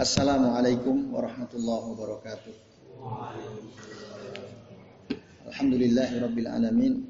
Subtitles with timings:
[0.00, 2.54] Assalamualaikum warahmatullahi wabarakatuh.
[5.44, 7.04] Alhamdulillahirabbil alamin.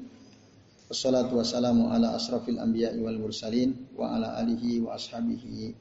[0.91, 5.71] Wassalatu wassalamu ala asrafil anbiya'i wal mursalin wa ala alihi wa ashabihi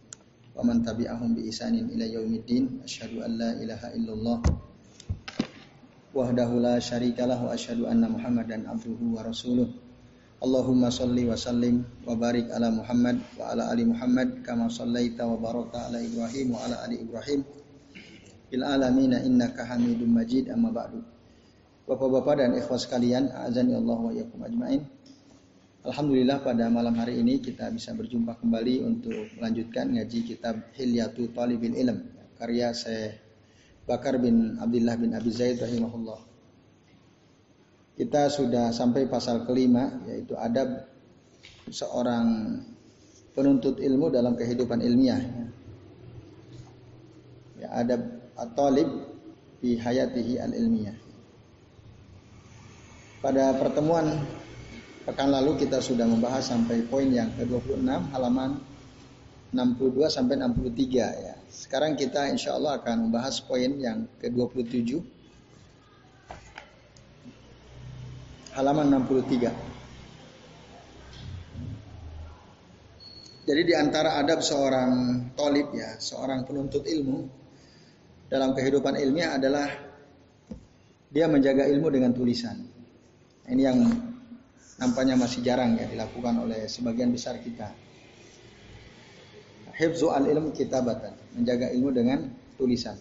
[0.54, 2.86] wa man tabi'ahum bi isanin ila yaumiddin.
[2.86, 4.38] Asyhadu an la ilaha illallah
[6.14, 9.66] wahdahu la syarikalah wa asyhadu anna Muhammadan abduhu wa rasuluh.
[10.44, 15.40] Allahumma salli wa sallim wa barik ala Muhammad wa ala ali Muhammad kama sallaita wa
[15.40, 17.40] barakta ala Ibrahim wa ala ali Ibrahim
[18.52, 21.00] fil alamin innaka Hamidum Majid amma ba'du.
[21.88, 24.84] Bapak-bapak dan ikhwas sekalian, azani Allah wa yakum ajmain.
[25.80, 31.72] Alhamdulillah pada malam hari ini kita bisa berjumpa kembali untuk melanjutkan ngaji kitab Hilyatu Talibil
[31.72, 32.04] Ilm
[32.36, 33.16] karya Syekh
[33.88, 36.33] Bakar bin Abdullah bin Abi Zaid rahimahullah.
[37.94, 40.90] Kita sudah sampai pasal kelima yaitu adab
[41.70, 42.58] seorang
[43.34, 45.22] penuntut ilmu dalam kehidupan ilmiah.
[47.58, 48.02] Ya, adab
[48.34, 48.88] at-talib
[49.62, 50.96] fi hayatihi al-ilmiyah.
[53.22, 54.20] Pada pertemuan
[55.06, 58.60] pekan lalu kita sudah membahas sampai poin yang ke-26 halaman
[59.54, 61.34] 62 sampai 63 ya.
[61.46, 65.13] Sekarang kita insya Allah akan membahas poin yang ke-27
[68.54, 69.50] halaman 63.
[73.44, 77.28] Jadi di antara adab seorang tolib ya, seorang penuntut ilmu
[78.30, 79.68] dalam kehidupan ilmiah adalah
[81.12, 82.56] dia menjaga ilmu dengan tulisan.
[83.44, 83.84] Ini yang
[84.80, 87.68] nampaknya masih jarang ya dilakukan oleh sebagian besar kita.
[89.74, 92.96] Hifzu al-ilm kitabatan, menjaga ilmu dengan tulisan.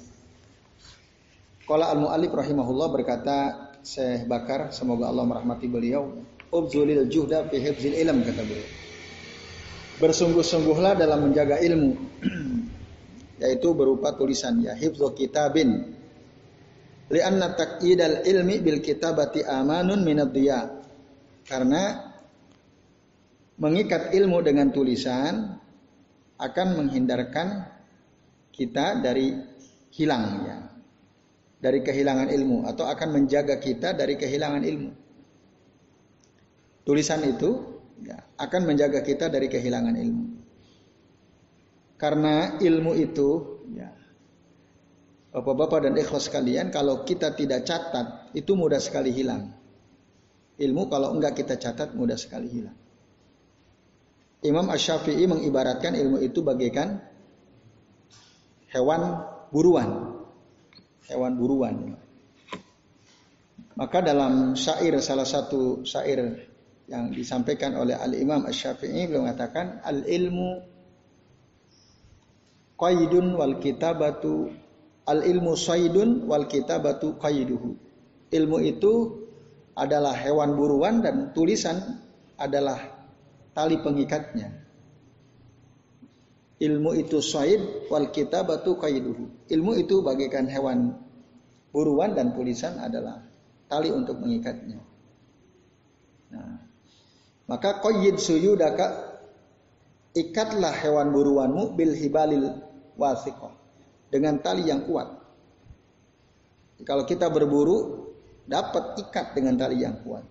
[1.63, 3.37] Qala al-muallif rahimahullah berkata
[3.83, 6.23] Syekh Bakar, semoga Allah merahmati beliau,
[6.55, 8.69] ubzulil juhda fi hifzil ilm kata beliau.
[9.99, 11.91] Bersungguh-sungguhlah dalam menjaga ilmu
[13.43, 15.99] yaitu berupa tulisan ya hifzu kitabin.
[17.11, 20.79] Lianna taqyidal ilmi bil kitabati amanun minad diya.
[21.43, 22.07] Karena
[23.59, 25.59] mengikat ilmu dengan tulisan
[26.39, 27.67] akan menghindarkan
[28.55, 29.35] kita dari
[29.91, 30.72] hilang ya
[31.63, 34.91] dari kehilangan ilmu atau akan menjaga kita dari kehilangan ilmu.
[36.83, 40.25] Tulisan itu ya, akan menjaga kita dari kehilangan ilmu.
[41.95, 43.29] Karena ilmu itu
[43.71, 43.95] ya
[45.33, 49.49] Bapak-bapak dan ikhlas sekalian, kalau kita tidak catat, itu mudah sekali hilang.
[50.61, 52.77] Ilmu kalau enggak kita catat, mudah sekali hilang.
[54.45, 57.01] Imam Ash-Syafi'i mengibaratkan ilmu itu bagaikan
[58.69, 60.12] hewan buruan
[61.09, 61.97] hewan buruan.
[63.73, 66.45] Maka dalam syair salah satu syair
[66.85, 70.61] yang disampaikan oleh Al Imam Asy-Syafi'i beliau mengatakan al ilmu
[72.77, 74.51] qaidun wal kitabatu
[75.09, 77.75] al ilmu saidun wal kitabatu qaiduhu.
[78.33, 78.93] Ilmu itu
[79.73, 82.01] adalah hewan buruan dan tulisan
[82.37, 82.77] adalah
[83.57, 84.62] tali pengikatnya.
[86.61, 89.49] Ilmu itu said wal kitabatu qaiduhu.
[89.49, 90.93] Ilmu itu bagaikan hewan
[91.73, 93.25] buruan dan tulisan adalah
[93.65, 94.77] tali untuk mengikatnya.
[96.29, 96.61] Nah,
[97.49, 99.17] maka qayyid suyudaka
[100.13, 102.61] ikatlah hewan buruanmu bil hibalil
[103.01, 103.53] wasiqah
[104.13, 105.09] dengan tali yang kuat.
[106.85, 108.05] Kalau kita berburu
[108.45, 110.25] dapat ikat dengan tali yang kuat.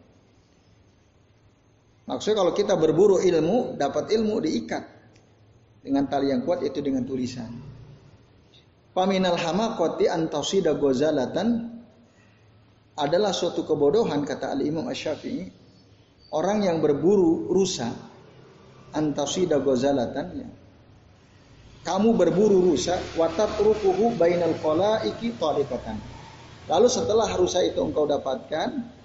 [2.06, 5.01] Maksudnya kalau kita berburu ilmu dapat ilmu diikat
[5.82, 7.50] dengan tali yang kuat itu dengan tulisan.
[8.92, 11.74] Paminal hamakoti antasida gozalatan
[12.94, 15.48] adalah suatu kebodohan kata Al Imam Asy-Syafi'i
[16.32, 17.90] orang yang berburu rusa
[18.94, 20.48] antasida gozalatan ya.
[21.82, 25.98] Kamu berburu rusa watatrukuhu bainal qalaiki tariqatan.
[26.70, 29.02] Lalu setelah rusa itu engkau dapatkan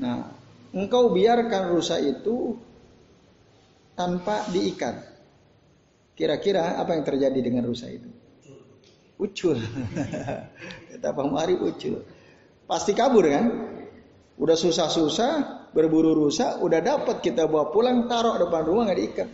[0.00, 0.32] Nah,
[0.72, 2.56] engkau biarkan rusa itu
[4.00, 4.96] tanpa diikat.
[6.16, 8.08] Kira-kira apa yang terjadi dengan rusa itu?
[9.20, 9.60] Ucul.
[10.88, 12.00] Kata Pak Mari ucul.
[12.64, 13.44] Pasti kabur kan?
[14.40, 19.28] Udah susah-susah berburu rusa, udah dapat kita bawa pulang taruh depan rumah nggak diikat.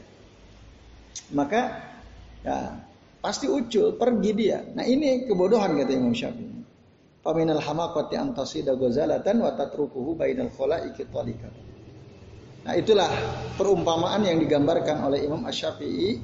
[1.30, 1.62] Maka
[2.42, 2.82] ya
[3.22, 4.66] pasti ucul, pergi dia.
[4.66, 6.58] Nah ini kebodohan kata Imam Syafi'i.
[7.22, 11.06] Faminal hamakati antasida gozalatan wa tatrukuhu bainal khalaiki.
[12.66, 13.06] Nah itulah
[13.54, 16.18] perumpamaan yang digambarkan oleh Imam Ash-Syafi'i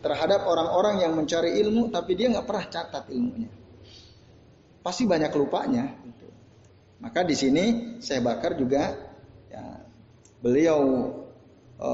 [0.00, 3.52] terhadap orang-orang yang mencari ilmu tapi dia nggak pernah catat ilmunya.
[4.80, 5.84] Pasti banyak lupanya.
[7.04, 7.64] Maka di sini
[8.00, 8.96] saya bakar juga
[9.52, 9.64] ya,
[10.40, 11.12] beliau
[11.76, 11.90] e,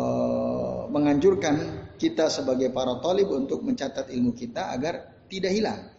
[0.87, 1.55] menganjurkan
[1.99, 5.91] kita sebagai para talib untuk mencatat ilmu kita agar tidak hilang.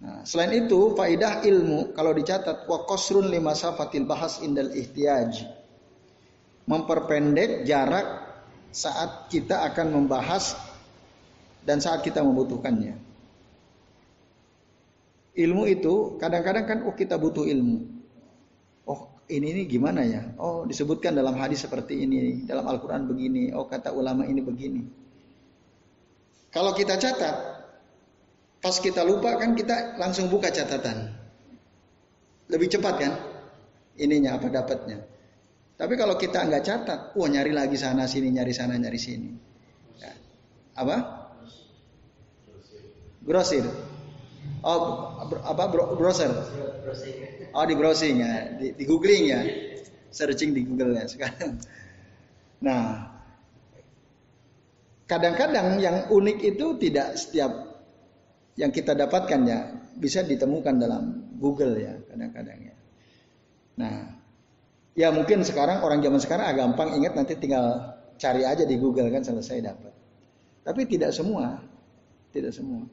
[0.00, 5.44] Nah, selain itu, faidah ilmu kalau dicatat wa qasrun lima safatil bahas indal ihtiyaj.
[6.64, 8.06] Memperpendek jarak
[8.72, 10.56] saat kita akan membahas
[11.66, 12.96] dan saat kita membutuhkannya.
[15.36, 17.84] Ilmu itu kadang-kadang kan oh kita butuh ilmu.
[18.88, 20.32] Oh, ini ini gimana ya?
[20.40, 24.82] Oh, disebutkan dalam hadis seperti ini, dalam Al-Qur'an begini, oh kata ulama ini begini.
[26.50, 27.49] Kalau kita catat,
[28.60, 31.16] Pas kita lupa kan kita langsung buka catatan.
[32.52, 33.12] Lebih cepat kan?
[33.96, 35.00] Ininya apa dapatnya.
[35.80, 39.32] Tapi kalau kita nggak catat, wah nyari lagi sana sini, nyari sana, nyari sini.
[39.96, 40.12] Ya.
[40.76, 40.96] Apa?
[43.24, 43.64] Grosir.
[44.60, 46.28] Oh, apa browser?
[47.56, 49.40] Oh, di browsing ya, di, di googling ya,
[50.12, 51.56] searching di Google ya sekarang.
[52.60, 53.08] Nah,
[55.08, 57.69] kadang-kadang yang unik itu tidak setiap
[58.60, 59.58] yang kita dapatkan ya
[59.96, 62.76] bisa ditemukan dalam Google ya kadang-kadang ya.
[63.80, 63.96] Nah,
[64.92, 69.08] ya mungkin sekarang orang zaman sekarang agak gampang ingat nanti tinggal cari aja di Google
[69.08, 69.92] kan selesai dapat.
[70.60, 71.56] Tapi tidak semua,
[72.36, 72.84] tidak semua.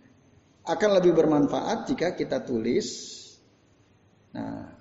[0.64, 2.88] Akan lebih bermanfaat jika kita tulis.
[4.32, 4.72] Nah,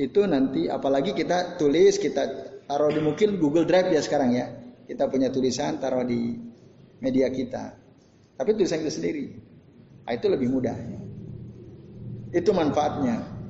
[0.00, 2.24] itu nanti apalagi kita tulis kita
[2.64, 4.48] taruh di mungkin Google Drive ya sekarang ya.
[4.88, 6.40] Kita punya tulisan taruh di
[7.04, 7.76] media kita.
[8.40, 9.49] Tapi tulisan itu sendiri.
[10.06, 10.74] Nah, itu lebih mudah.
[12.30, 13.40] Itu manfaatnya.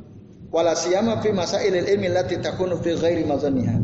[0.51, 3.79] Wala siyama fi masailil ilmi allati takunu fi ghairi mazaniha.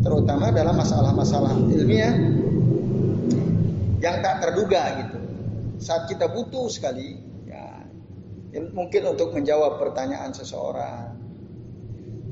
[0.00, 2.14] Terutama dalam masalah-masalah ilmiah
[4.00, 5.18] yang tak terduga gitu.
[5.76, 7.84] Saat kita butuh sekali ya
[8.72, 11.14] mungkin untuk menjawab pertanyaan seseorang.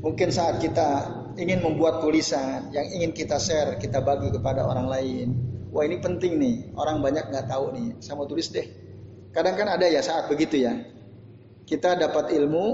[0.00, 5.28] Mungkin saat kita ingin membuat tulisan yang ingin kita share, kita bagi kepada orang lain.
[5.74, 7.98] Wah ini penting nih, orang banyak nggak tahu nih.
[8.00, 8.83] Saya mau tulis deh
[9.34, 10.78] Kadang kan ada ya saat begitu ya.
[11.66, 12.66] Kita dapat ilmu,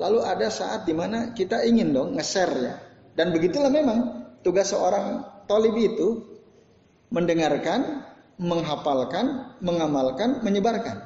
[0.00, 2.74] lalu ada saat di mana kita ingin dong nge-share ya.
[3.12, 6.24] Dan begitulah memang tugas seorang tolib itu
[7.12, 8.00] mendengarkan,
[8.40, 11.04] menghafalkan, mengamalkan, menyebarkan.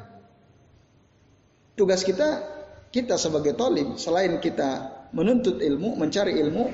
[1.75, 2.47] Tugas kita,
[2.95, 6.71] kita sebagai tolib, selain kita menuntut ilmu, mencari ilmu,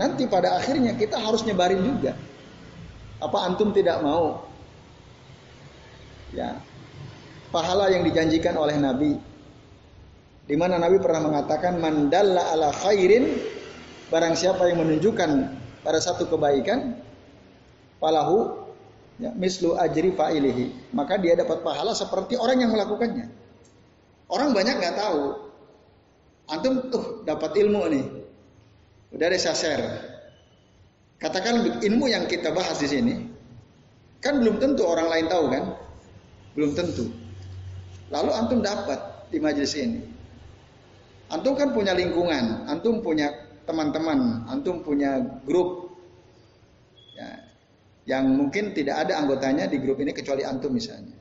[0.00, 2.16] nanti pada akhirnya kita harus nyebarin juga.
[3.20, 4.48] Apa antum tidak mau?
[6.32, 6.56] Ya,
[7.52, 9.12] pahala yang dijanjikan oleh Nabi.
[10.42, 13.38] Di mana Nabi pernah mengatakan mandalla ala khairin
[14.10, 15.30] barang siapa yang menunjukkan
[15.86, 16.98] pada satu kebaikan
[18.02, 18.66] palahu
[19.22, 23.30] ya, mislu ajri fa'ilihi maka dia dapat pahala seperti orang yang melakukannya.
[24.32, 25.22] Orang banyak nggak tahu.
[26.50, 28.04] Antum tuh dapat ilmu nih.
[29.14, 29.88] Udah ada.
[31.22, 33.14] Katakan ilmu yang kita bahas di sini
[34.22, 35.64] kan belum tentu orang lain tahu kan?
[36.58, 37.21] Belum tentu.
[38.12, 39.00] Lalu antum dapat
[39.32, 40.00] di majelis ini.
[41.32, 43.32] Antum kan punya lingkungan, antum punya
[43.64, 45.16] teman-teman, antum punya
[45.48, 45.96] grup
[47.16, 47.40] ya,
[48.04, 51.16] yang mungkin tidak ada anggotanya di grup ini kecuali antum misalnya.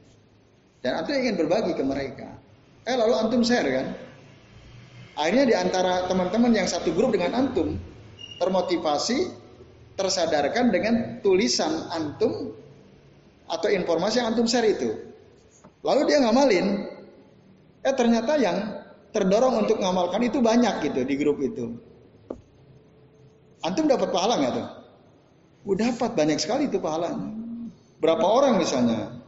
[0.84, 2.28] Dan antum ingin berbagi ke mereka.
[2.84, 3.88] Eh lalu antum share kan?
[5.16, 7.80] Akhirnya di antara teman-teman yang satu grup dengan antum
[8.42, 9.32] termotivasi,
[9.96, 12.52] tersadarkan dengan tulisan antum
[13.48, 15.11] atau informasi yang antum share itu.
[15.82, 16.68] Lalu dia ngamalin.
[17.82, 18.58] Eh ternyata yang
[19.12, 21.76] terdorong untuk ngamalkan itu banyak gitu di grup itu.
[23.62, 24.68] Antum dapat pahala nggak tuh?
[25.70, 27.30] Udah dapat banyak sekali itu pahalanya.
[28.02, 29.22] Berapa orang misalnya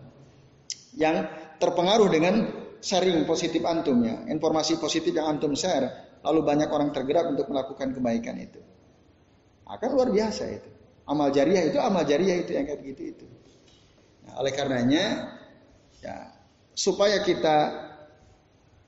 [0.98, 1.29] yang
[1.62, 2.50] terpengaruh dengan
[2.81, 7.93] sharing positif antum ya, informasi positif yang antum share, lalu banyak orang tergerak untuk melakukan
[7.93, 8.62] kebaikan itu.
[9.69, 10.69] Akan luar biasa itu.
[11.05, 13.25] Amal jariah itu amal jariah itu yang kayak begitu itu.
[14.25, 15.36] Nah, oleh karenanya
[16.00, 16.15] ya
[16.73, 17.57] supaya kita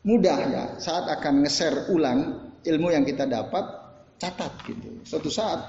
[0.06, 3.66] mudah ya saat akan nge-share ulang ilmu yang kita dapat
[4.22, 5.02] catat gitu.
[5.06, 5.60] Suatu saat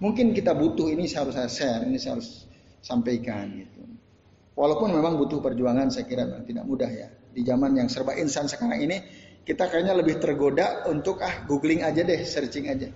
[0.00, 2.44] mungkin kita butuh ini harus saya share, ini saya harus
[2.84, 3.80] sampaikan gitu.
[4.58, 7.08] Walaupun memang butuh perjuangan saya kira memang tidak mudah ya.
[7.32, 8.96] Di zaman yang serba insan sekarang ini
[9.46, 12.92] kita kayaknya lebih tergoda untuk ah googling aja deh, searching aja.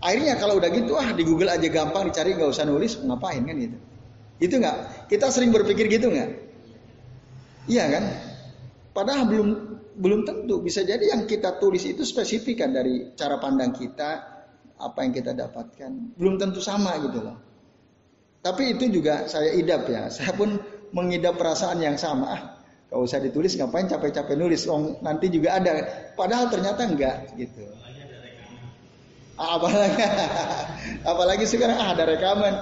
[0.00, 3.56] Akhirnya kalau udah gitu ah di Google aja gampang dicari nggak usah nulis ngapain kan
[3.60, 3.78] gitu.
[4.40, 5.06] Itu nggak?
[5.12, 6.49] Kita sering berpikir gitu nggak?
[7.68, 8.04] Iya kan?
[8.94, 9.48] Padahal belum
[10.00, 14.10] belum tentu bisa jadi yang kita tulis itu spesifik kan dari cara pandang kita
[14.80, 17.36] apa yang kita dapatkan belum tentu sama gitu loh.
[18.40, 20.08] Tapi itu juga saya idap ya.
[20.16, 20.56] Saya pun
[20.96, 22.26] mengidap perasaan yang sama.
[22.32, 22.40] Ah,
[22.88, 24.64] kalau usah ditulis ngapain capek-capek nulis?
[24.66, 25.72] Oh, nanti juga ada.
[26.16, 27.62] Padahal ternyata enggak gitu.
[29.40, 30.04] Apalagi
[31.12, 32.54] apalagi sekarang ah, ada rekaman.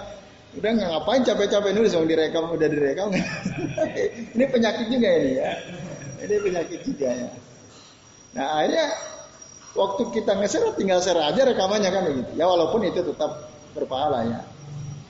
[0.57, 3.12] Udah nggak ngapain capek-capek nulis mau direkam udah direkam.
[4.35, 5.50] ini penyakit juga ini ya.
[6.25, 7.31] Ini penyakit juga ya.
[8.33, 8.87] Nah akhirnya
[9.76, 12.33] waktu kita ngeser tinggal share aja rekamannya kan begitu.
[12.40, 14.40] Ya walaupun itu tetap berpahala ya.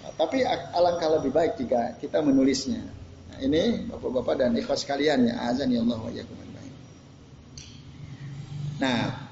[0.02, 0.42] Nah, tapi
[0.74, 2.82] alangkah lebih baik jika kita menulisnya.
[3.30, 6.10] Nah, ini bapak-bapak dan ikhwas kalian ya azan ya Allah wa
[8.78, 9.27] Nah,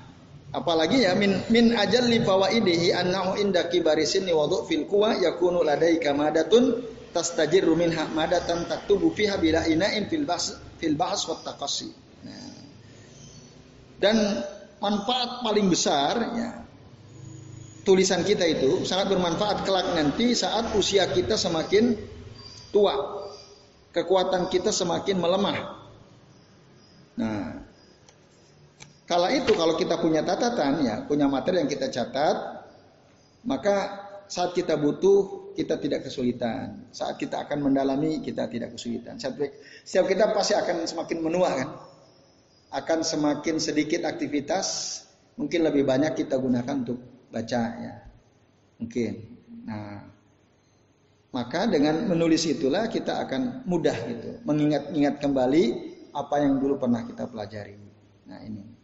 [0.56, 6.16] apalagi ya min min ajalli fawaidihi annahu inda kibari sinni wa fil quwa yakunu ladaika
[6.16, 6.80] madatun
[7.12, 11.92] tastajirru minha madatan taktubu fiha bila ina'in fil bahs fil bahs wa taqassi.
[12.24, 12.56] Nah.
[14.00, 14.16] Dan
[14.80, 16.48] manfaat paling besar ya
[17.88, 21.96] tulisan kita itu sangat bermanfaat kelak nanti saat usia kita semakin
[22.72, 23.24] tua.
[23.96, 25.56] Kekuatan kita semakin melemah.
[27.16, 27.55] Nah,
[29.06, 32.66] Kala itu kalau kita punya catatan ya, punya materi yang kita catat,
[33.46, 36.90] maka saat kita butuh kita tidak kesulitan.
[36.90, 39.14] Saat kita akan mendalami kita tidak kesulitan.
[39.16, 41.68] Setiap kita pasti akan semakin menua kan.
[42.74, 45.00] Akan semakin sedikit aktivitas,
[45.38, 46.98] mungkin lebih banyak kita gunakan untuk
[47.30, 47.94] baca ya.
[48.82, 49.12] Mungkin.
[49.70, 50.02] Nah,
[51.30, 55.64] maka dengan menulis itulah kita akan mudah gitu, mengingat-ingat kembali
[56.10, 57.78] apa yang dulu pernah kita pelajari.
[58.26, 58.75] Nah, ini.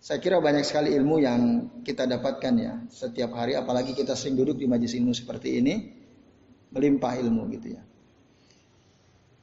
[0.00, 1.40] Saya kira banyak sekali ilmu yang
[1.84, 5.92] kita dapatkan ya setiap hari, apalagi kita sering duduk di majlis ilmu seperti ini,
[6.72, 7.82] melimpah ilmu gitu ya.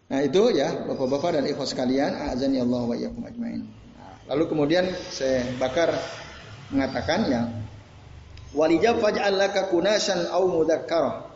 [0.07, 3.69] Nah itu ya bapak-bapak dan ikhwas sekalian, azan ya Allah wa ajmain.
[3.69, 5.93] Nah, lalu kemudian saya bakar
[6.73, 7.41] mengatakan ya
[8.55, 11.27] walijab faj'al laka kunasan au mudzakkara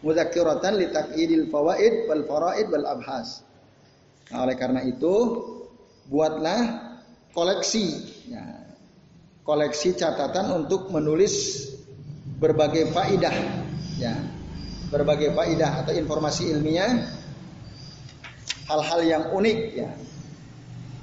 [0.00, 3.44] mudzakkiratan li taqidil fawaid wal faraid wal abhas.
[4.32, 5.14] Nah, oleh karena itu
[6.06, 6.88] buatlah
[7.34, 7.86] koleksi
[8.30, 8.59] ya,
[9.50, 11.66] koleksi catatan untuk menulis
[12.38, 13.34] berbagai faidah
[13.98, 14.14] ya.
[14.94, 17.10] Berbagai faidah atau informasi ilmiah
[18.70, 19.90] hal-hal yang unik ya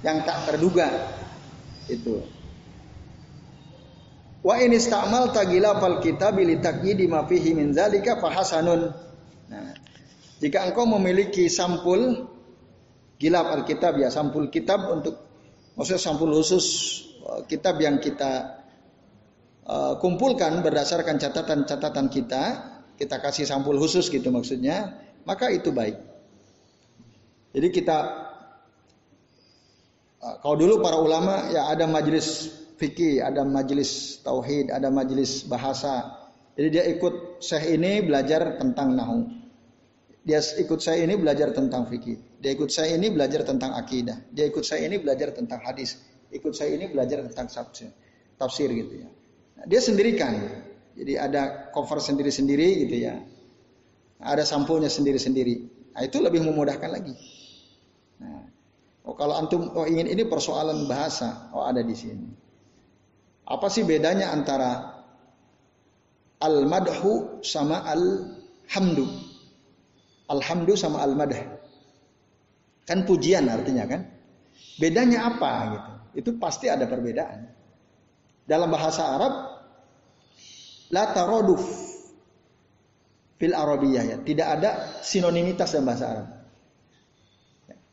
[0.08, 0.88] yang tak terduga
[1.92, 2.24] itu.
[4.44, 8.96] Wa in istamal tagila fal kitab li taqyidi ma fihi min zalika fahasanun
[9.48, 9.72] nah
[10.44, 12.28] jika engkau memiliki sampul
[13.16, 15.16] gilap alkitab ya sampul kitab untuk
[15.80, 17.07] maksudnya sampul khusus
[17.48, 18.64] kitab yang kita
[19.68, 22.44] uh, kumpulkan berdasarkan catatan-catatan kita,
[22.96, 24.96] kita kasih sampul khusus gitu maksudnya,
[25.28, 26.00] maka itu baik.
[27.52, 27.98] Jadi kita
[30.24, 32.48] uh, kalau dulu para ulama ya ada majelis
[32.80, 36.16] fikih, ada majelis tauhid, ada majelis bahasa.
[36.58, 39.20] Jadi dia ikut syekh ini belajar tentang nahu.
[40.28, 42.42] Dia ikut saya ini belajar tentang fikih.
[42.44, 44.28] Dia ikut saya ini belajar tentang akidah.
[44.34, 45.96] Dia ikut saya ini belajar tentang hadis
[46.32, 47.92] ikut saya ini belajar tentang tafsir,
[48.36, 49.10] tafsir gitu ya.
[49.58, 50.34] Nah, dia sendirikan.
[50.98, 53.22] Jadi ada cover sendiri-sendiri gitu ya.
[54.18, 55.56] Ada sampulnya sendiri-sendiri.
[55.94, 57.14] Nah, itu lebih memudahkan lagi.
[58.18, 58.50] Nah,
[59.06, 62.28] oh kalau antum oh ingin ini persoalan bahasa, oh ada di sini.
[63.48, 65.00] Apa sih bedanya antara
[66.42, 69.06] al-madhu sama al-hamdu?
[70.28, 71.46] Al-hamdu sama al-madah.
[72.84, 74.17] Kan pujian artinya kan?
[74.78, 75.92] Bedanya apa gitu?
[76.18, 77.46] itu pasti ada perbedaan.
[78.50, 79.34] Dalam bahasa Arab
[80.90, 81.62] la taroduf
[83.38, 84.70] fil arabiyah ya, tidak ada
[85.06, 86.28] sinonimitas dalam bahasa Arab.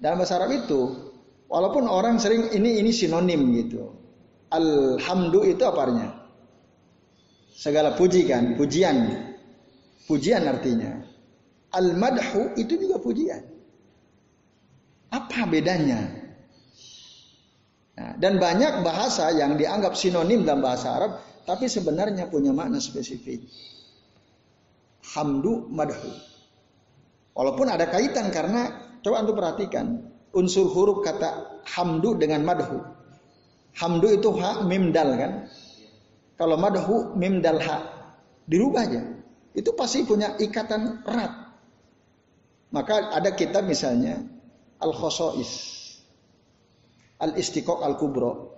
[0.00, 0.80] Dalam bahasa Arab itu
[1.52, 3.92] walaupun orang sering ini ini sinonim gitu.
[4.48, 6.08] Alhamdu itu apa artinya?
[7.52, 8.96] Segala puji kan, pujian.
[10.04, 11.00] Pujian artinya.
[11.74, 13.42] Al-madhu itu juga pujian.
[15.10, 16.23] Apa bedanya?
[17.94, 21.12] Nah, dan banyak bahasa yang dianggap sinonim dalam bahasa Arab,
[21.46, 23.46] tapi sebenarnya punya makna spesifik.
[25.14, 26.10] Hamdu madhu.
[27.38, 32.82] Walaupun ada kaitan karena coba untuk perhatikan unsur huruf kata hamdu dengan madhu.
[33.78, 35.32] Hamdu itu ha mim dal kan.
[36.34, 37.78] Kalau madhu mim dal ha
[38.50, 39.02] dirubah aja.
[39.54, 41.32] Itu pasti punya ikatan erat.
[42.74, 44.18] Maka ada kitab misalnya
[44.82, 45.83] al khosois
[47.20, 48.54] al istiqok al kubro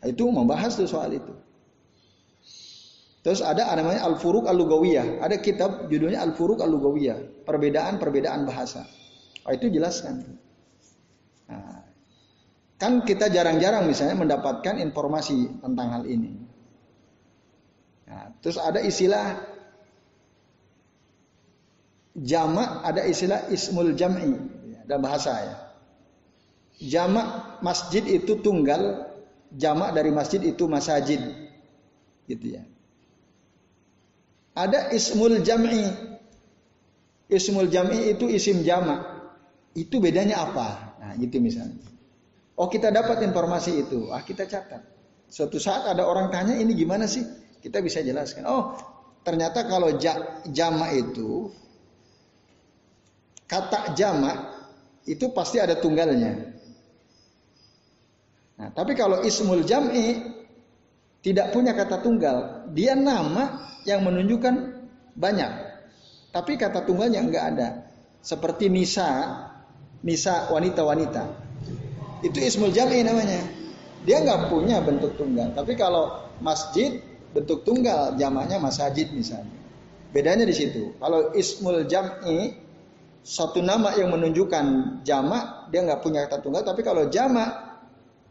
[0.00, 1.34] itu membahas tuh soal itu.
[3.20, 8.00] Terus ada namanya al furuk al lugawiyah ada kitab judulnya al furuk al lugawiyah perbedaan
[8.00, 8.88] perbedaan bahasa.
[9.44, 10.40] Oh, itu jelaskan.
[11.52, 11.84] Nah,
[12.80, 16.32] kan kita jarang-jarang misalnya mendapatkan informasi tentang hal ini.
[18.08, 19.36] Nah, terus ada istilah
[22.16, 24.32] jamak ada istilah ismul jam'i
[24.88, 25.69] dalam bahasa ya
[26.80, 29.12] jamak masjid itu tunggal,
[29.52, 31.20] jamak dari masjid itu masajid.
[32.24, 32.64] Gitu ya.
[34.56, 35.86] Ada ismul jam'i.
[37.30, 39.06] ismul jam'i itu isim jamak.
[39.76, 40.98] Itu bedanya apa?
[40.98, 41.78] Nah, gitu misalnya.
[42.58, 44.10] Oh, kita dapat informasi itu.
[44.10, 44.82] Ah, kita catat.
[45.30, 47.22] Suatu saat ada orang tanya ini gimana sih?
[47.62, 48.50] Kita bisa jelaskan.
[48.50, 48.74] Oh,
[49.22, 49.94] ternyata kalau
[50.50, 51.54] jamak itu
[53.46, 54.36] kata jamak
[55.06, 56.59] itu pasti ada tunggalnya.
[58.60, 60.20] Nah, tapi kalau ismul jam'i
[61.24, 64.84] tidak punya kata tunggal, dia nama yang menunjukkan
[65.16, 65.52] banyak.
[66.28, 67.68] Tapi kata tunggalnya enggak ada.
[68.20, 69.08] Seperti nisa,
[70.04, 71.24] nisa wanita-wanita.
[72.20, 73.40] Itu ismul jam'i namanya.
[74.04, 75.56] Dia enggak punya bentuk tunggal.
[75.56, 77.00] Tapi kalau masjid
[77.32, 79.56] bentuk tunggal, jamaknya masajid misalnya.
[80.12, 80.92] Bedanya di situ.
[81.00, 82.60] Kalau ismul jam'i
[83.24, 86.60] satu nama yang menunjukkan jamak, dia nggak punya kata tunggal.
[86.60, 87.69] Tapi kalau jamak,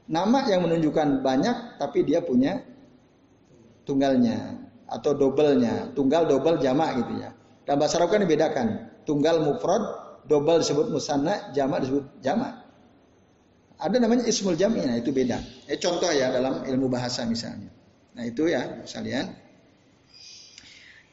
[0.09, 2.59] nama yang menunjukkan banyak, tapi dia punya
[3.85, 4.57] tunggalnya
[4.89, 7.29] atau dobelnya, tunggal dobel jamak gitu ya.
[7.69, 8.67] Dan bahasa Arab kan dibedakan,
[9.05, 9.81] tunggal mufrad,
[10.25, 12.65] dobel disebut musanna, jamak disebut jamak.
[13.79, 15.39] Ada namanya ismul jam'i, nah itu beda.
[15.69, 17.71] Eh, contoh ya dalam ilmu bahasa misalnya.
[18.17, 19.29] Nah itu ya sekalian.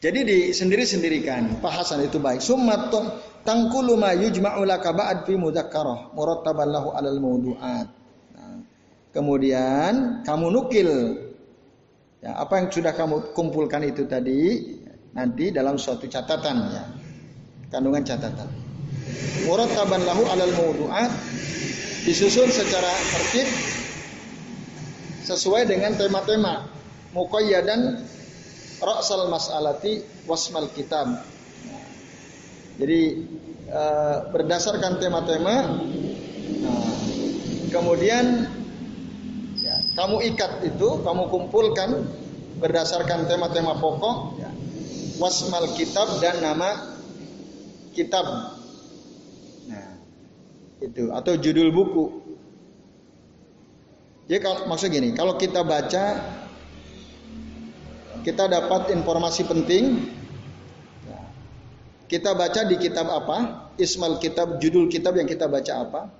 [0.03, 2.43] Jadi di sendiri-sendirikan bahasan itu baik.
[2.43, 2.91] Summa
[3.47, 7.89] tangkulu ma yujma'u laka ba'd fi mudzakkarah murattaban lahu alal mawdu'at.
[9.17, 10.91] Kemudian kamu nukil
[12.27, 14.75] Ya, apa yang sudah kamu kumpulkan itu tadi
[15.15, 16.85] nanti dalam suatu catatan ya.
[17.71, 18.51] Kandungan catatan.
[19.47, 21.13] Murattaban lahu alal mawdu'at
[22.03, 23.47] disusun secara tertib
[25.23, 26.67] sesuai dengan tema-tema
[27.15, 28.01] muqayyadan
[28.83, 31.23] ra'sal mas'alati wasmal kitab.
[32.75, 33.01] Jadi
[33.71, 33.83] e,
[34.35, 35.79] berdasarkan tema-tema
[36.59, 36.91] nah,
[37.71, 38.56] kemudian
[39.97, 42.05] kamu ikat itu, kamu kumpulkan
[42.61, 44.37] berdasarkan tema-tema pokok,
[45.17, 46.95] wasmal kitab dan nama
[47.97, 48.25] kitab.
[49.73, 49.97] Nah,
[50.85, 52.05] itu atau judul buku.
[54.29, 56.05] Jadi kalau maksud gini, kalau kita baca
[58.27, 60.13] kita dapat informasi penting.
[62.07, 63.71] Kita baca di kitab apa?
[63.79, 66.11] Ismal kitab, judul kitab yang kita baca apa?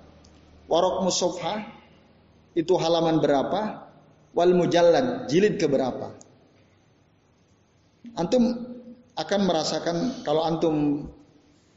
[0.71, 1.63] Warok musofah,
[2.57, 3.85] itu halaman berapa,
[4.33, 6.09] wal mujallad jilid ke berapa.
[8.17, 8.57] Antum
[9.13, 11.05] akan merasakan kalau antum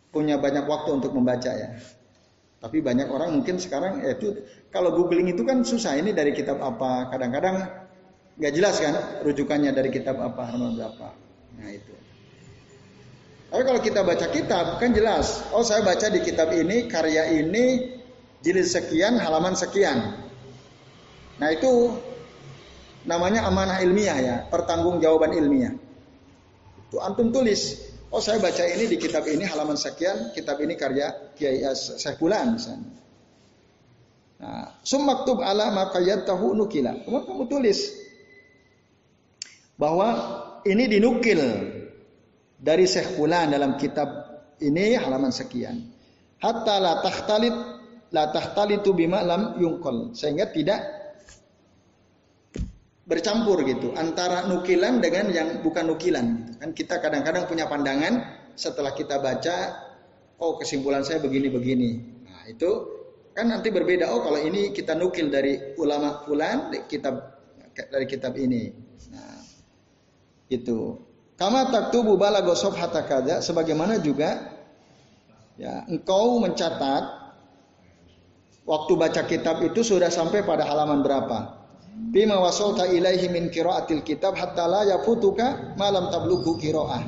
[0.09, 1.77] punya banyak waktu untuk membaca ya.
[2.61, 6.61] Tapi banyak orang mungkin sekarang ya itu kalau googling itu kan susah ini dari kitab
[6.65, 7.13] apa.
[7.13, 7.61] Kadang-kadang
[8.41, 11.09] nggak jelas kan rujukannya dari kitab apa halaman berapa.
[11.61, 11.93] Nah itu.
[13.51, 15.45] Tapi kalau kita baca kitab kan jelas.
[15.53, 17.97] Oh saya baca di kitab ini karya ini
[18.45, 20.30] jilid sekian halaman sekian.
[21.41, 21.97] Nah itu
[23.09, 25.73] namanya amanah ilmiah ya, pertanggungjawaban ilmiah.
[26.87, 27.81] Itu antum tulis,
[28.13, 33.01] oh saya baca ini di kitab ini halaman sekian, kitab ini karya Kiai Saifulan misalnya.
[34.41, 35.69] Nah, summaktub ala
[36.25, 36.97] tahu nukila.
[37.05, 37.93] Kemudian kamu tulis
[39.77, 40.09] bahwa
[40.65, 41.41] ini dinukil
[42.57, 44.09] dari Syekh Fulan dalam kitab
[44.61, 45.89] ini halaman sekian.
[46.41, 47.53] Hatta la tahtalit
[48.13, 50.17] la tahtalitu bima lam yungkol.
[50.17, 51.00] Sehingga tidak
[53.11, 56.53] bercampur gitu antara nukilan dengan yang bukan nukilan gitu.
[56.63, 58.23] kan kita kadang-kadang punya pandangan
[58.55, 59.75] setelah kita baca
[60.39, 62.23] oh kesimpulan saya begini-begini.
[62.23, 62.71] Nah itu
[63.35, 64.15] kan nanti berbeda.
[64.15, 67.43] Oh kalau ini kita nukil dari ulama fulan kitab
[67.75, 68.71] dari kitab ini.
[69.11, 69.43] Nah
[70.47, 71.03] itu
[71.35, 74.55] kama taktubu balago sofhata kada sebagaimana juga
[75.59, 77.05] ya engkau mencatat
[78.71, 81.60] waktu baca kitab itu sudah sampai pada halaman berapa
[82.09, 87.05] bima wasolta ilaihi min qiraatil kitab hatta la yafutuka malam tablughu qiraah.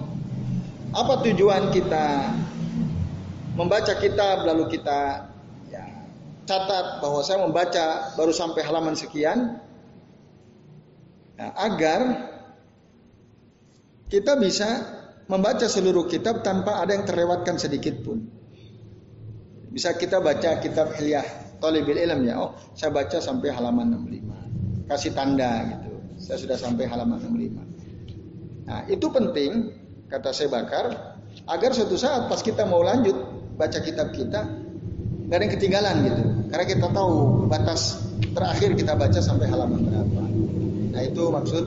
[0.93, 2.37] Apa tujuan kita
[3.57, 5.33] membaca kitab lalu kita
[5.73, 5.85] ya,
[6.45, 9.57] catat bahwa saya membaca baru sampai halaman sekian
[11.41, 12.29] ya, agar
[14.13, 14.69] kita bisa
[15.25, 18.29] membaca seluruh kitab tanpa ada yang terlewatkan sedikit pun.
[19.73, 22.37] Bisa kita baca kitab Hilyah Talibil Ilm ya.
[22.37, 24.42] Oh, saya baca sampai halaman 65
[24.89, 25.91] kasih tanda gitu.
[26.23, 28.69] Saya sudah sampai halaman 65.
[28.69, 29.51] Nah, itu penting
[30.07, 31.19] kata saya bakar
[31.49, 33.17] agar suatu saat pas kita mau lanjut
[33.57, 34.47] baca kitab kita
[35.27, 36.23] nggak ada yang ketinggalan gitu.
[36.53, 37.13] Karena kita tahu
[37.49, 38.05] batas
[38.37, 40.23] terakhir kita baca sampai halaman berapa.
[40.93, 41.65] Nah, itu maksud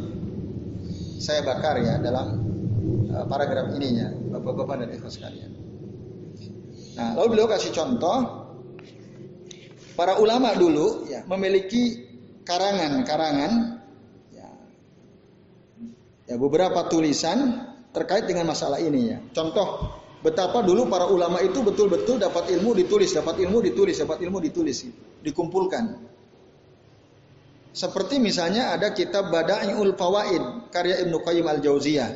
[1.17, 2.45] saya bakar ya dalam
[3.09, 5.51] uh, paragraf ininya, Bapak-bapak dan ikhwan sekalian.
[6.95, 8.45] Nah, lalu beliau kasih contoh
[9.97, 12.04] para ulama dulu ya memiliki
[12.45, 13.81] karangan-karangan
[14.31, 14.49] ya,
[16.29, 19.19] ya beberapa tulisan terkait dengan masalah ini ya.
[19.33, 24.41] Contoh Betapa dulu para ulama itu betul-betul dapat ilmu ditulis, dapat ilmu ditulis, dapat ilmu
[24.41, 24.89] ditulis,
[25.21, 26.01] dikumpulkan.
[27.69, 32.09] Seperti misalnya ada kitab Bada'iul Fawaid karya Ibnu Qayyim Al-Jauziyah.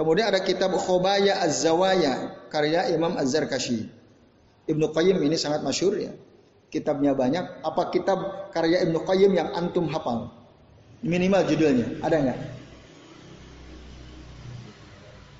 [0.00, 3.84] Kemudian ada kitab Khobaya Az-Zawaya karya Imam Az-Zarkashi.
[4.64, 6.16] Ibnu Qayyim ini sangat masyur ya.
[6.72, 7.62] Kitabnya banyak.
[7.62, 10.30] Apa kitab karya Ibnu Qayyim yang antum hafal?
[11.04, 11.86] Minimal judulnya.
[12.00, 12.38] Ada nggak?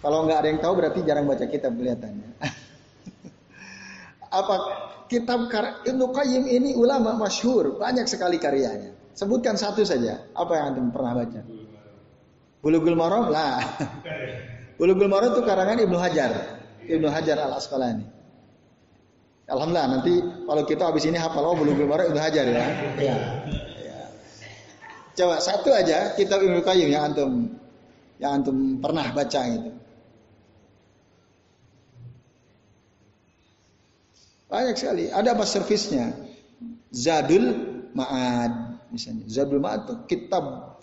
[0.04, 2.28] Kalau nggak ada yang tahu berarti jarang baca kitab kelihatannya.
[4.44, 4.54] Apa
[5.08, 5.48] kitab
[5.88, 8.92] Ibnu Qayyim ini ulama masyhur, banyak sekali karyanya.
[9.16, 10.28] Sebutkan satu saja.
[10.36, 11.40] Apa yang antum pernah baca?
[12.60, 13.62] Bulughul Maram lah.
[14.80, 16.60] Bulughul Maram itu karangan Ibnu Hajar.
[16.84, 18.04] Ibnu Hajar Al Asqalani.
[19.44, 20.14] Alhamdulillah nanti
[20.48, 22.64] kalau kita habis ini hafal oh Bulughul Maram Ibnu Hajar ya.
[22.96, 23.16] ya.
[23.76, 23.98] ya.
[25.12, 27.52] Coba satu aja kitab Ibnu Qayyim yang antum
[28.16, 29.70] yang antum pernah baca gitu.
[34.48, 35.04] Banyak sekali.
[35.10, 36.14] Ada apa servisnya?
[36.94, 39.26] Zadul Ma'ad misalnya.
[39.26, 40.78] Zadul Ma'ad itu kitab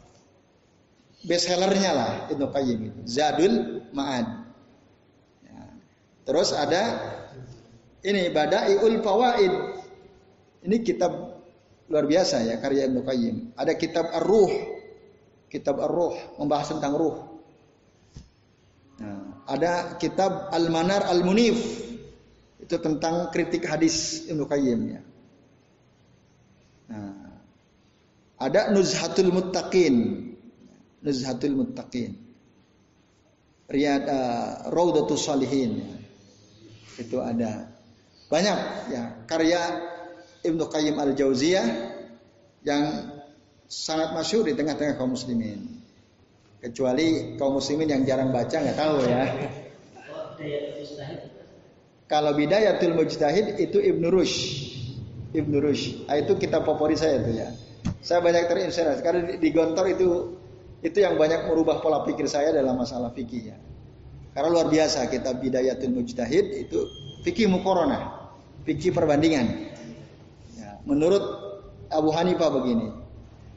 [1.24, 3.00] bestsellernya lah itu Qayyim itu.
[3.10, 4.28] Zadul Ma'ad.
[5.48, 5.62] Ya.
[6.28, 6.84] Terus ada
[8.02, 9.54] ini Bada'iul Fawaid.
[10.62, 11.12] Ini kitab
[11.90, 13.36] luar biasa ya karya Ibnu Qayyim.
[13.58, 14.54] Ada kitab Ar-Ruh.
[15.52, 17.18] Kitab Ar-Ruh membahas tentang ruh.
[19.02, 21.58] Nah, ada kitab Al-Manar Al-Munif
[22.62, 25.02] itu tentang kritik hadis Ibnu Qayyim ya.
[26.94, 27.42] Nah,
[28.38, 29.96] ada Nuzhatul Muttaqin.
[31.02, 32.18] Nuzhatul Muttaqin.
[33.72, 35.80] Riyad uh, Raudatus Salihin.
[37.00, 37.71] Itu ada
[38.32, 38.58] banyak
[38.96, 39.60] ya karya
[40.42, 41.68] Ibnu Qayyim Al-Jauziyah
[42.64, 42.84] yang
[43.68, 45.84] sangat masyhur di tengah-tengah kaum muslimin.
[46.62, 49.24] Kecuali kaum muslimin yang jarang baca nggak tahu ya.
[52.10, 54.38] Kalau Bidayatul Mujtahid itu Ibnu Rush.
[55.32, 56.06] Ibnu Rush.
[56.06, 57.50] Nah, itu kitab favorit saya itu ya.
[58.04, 60.10] Saya banyak terinspirasi karena di Gontor itu
[60.82, 63.58] itu yang banyak merubah pola pikir saya dalam masalah fikih ya.
[64.34, 66.80] Karena luar biasa kitab Bidayatul Mujtahid itu
[67.26, 68.21] fikih mukorona,
[68.68, 69.72] fikih perbandingan.
[70.58, 71.24] Ya, menurut
[71.92, 72.88] Abu Hanifah begini,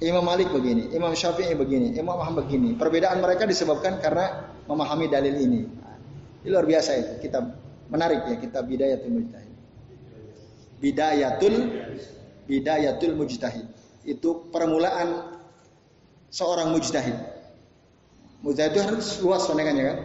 [0.02, 2.74] Imam Malik begini, Imam Syafi'i begini, Imam Ahmad begini.
[2.74, 5.60] Perbedaan mereka disebabkan karena memahami dalil ini.
[6.44, 9.54] Ini luar biasa itu kitab Menarik ya kita bidayatul mujtahid.
[10.80, 11.54] Bidayatul
[12.48, 13.66] bidayatul mujtahid.
[14.04, 15.36] Itu permulaan
[16.32, 17.16] seorang mujtahid.
[18.40, 19.98] Mujtahid itu harus luas pandangannya kan.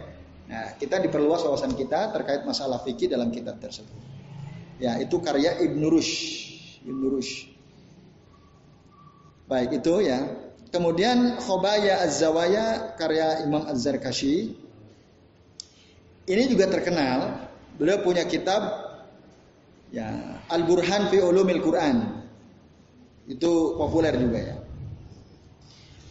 [0.50, 4.09] Nah, kita diperluas wawasan kita terkait masalah fikih dalam kitab tersebut.
[4.80, 6.14] Ya, itu karya Ibnu Rush.
[6.88, 7.46] Ibnu Rush.
[9.46, 10.24] Baik, itu ya.
[10.72, 14.56] Kemudian Khobaya Az-Zawaya karya Imam Az-Zarkashi.
[16.30, 18.60] Ini juga terkenal Beliau punya kitab
[19.88, 22.28] ya Al-Burhan fi Ulumil Quran.
[23.24, 24.56] Itu populer juga ya.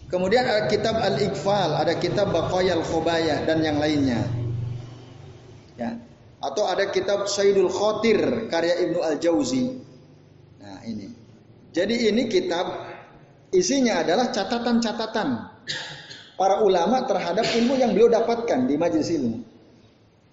[0.10, 4.26] Kemudian ada kitab Al-Iqfal, ada kitab Baqayal Khobaya dan yang lainnya.
[5.78, 6.02] Ya.
[6.40, 9.76] Atau ada kitab Sayyidul Khotir karya Ibnu Al-Jauzi.
[10.64, 11.12] Nah, ini.
[11.76, 12.66] Jadi ini kitab
[13.52, 15.30] isinya adalah catatan-catatan
[16.40, 19.38] para ulama terhadap ilmu yang beliau dapatkan di majelis ilmu.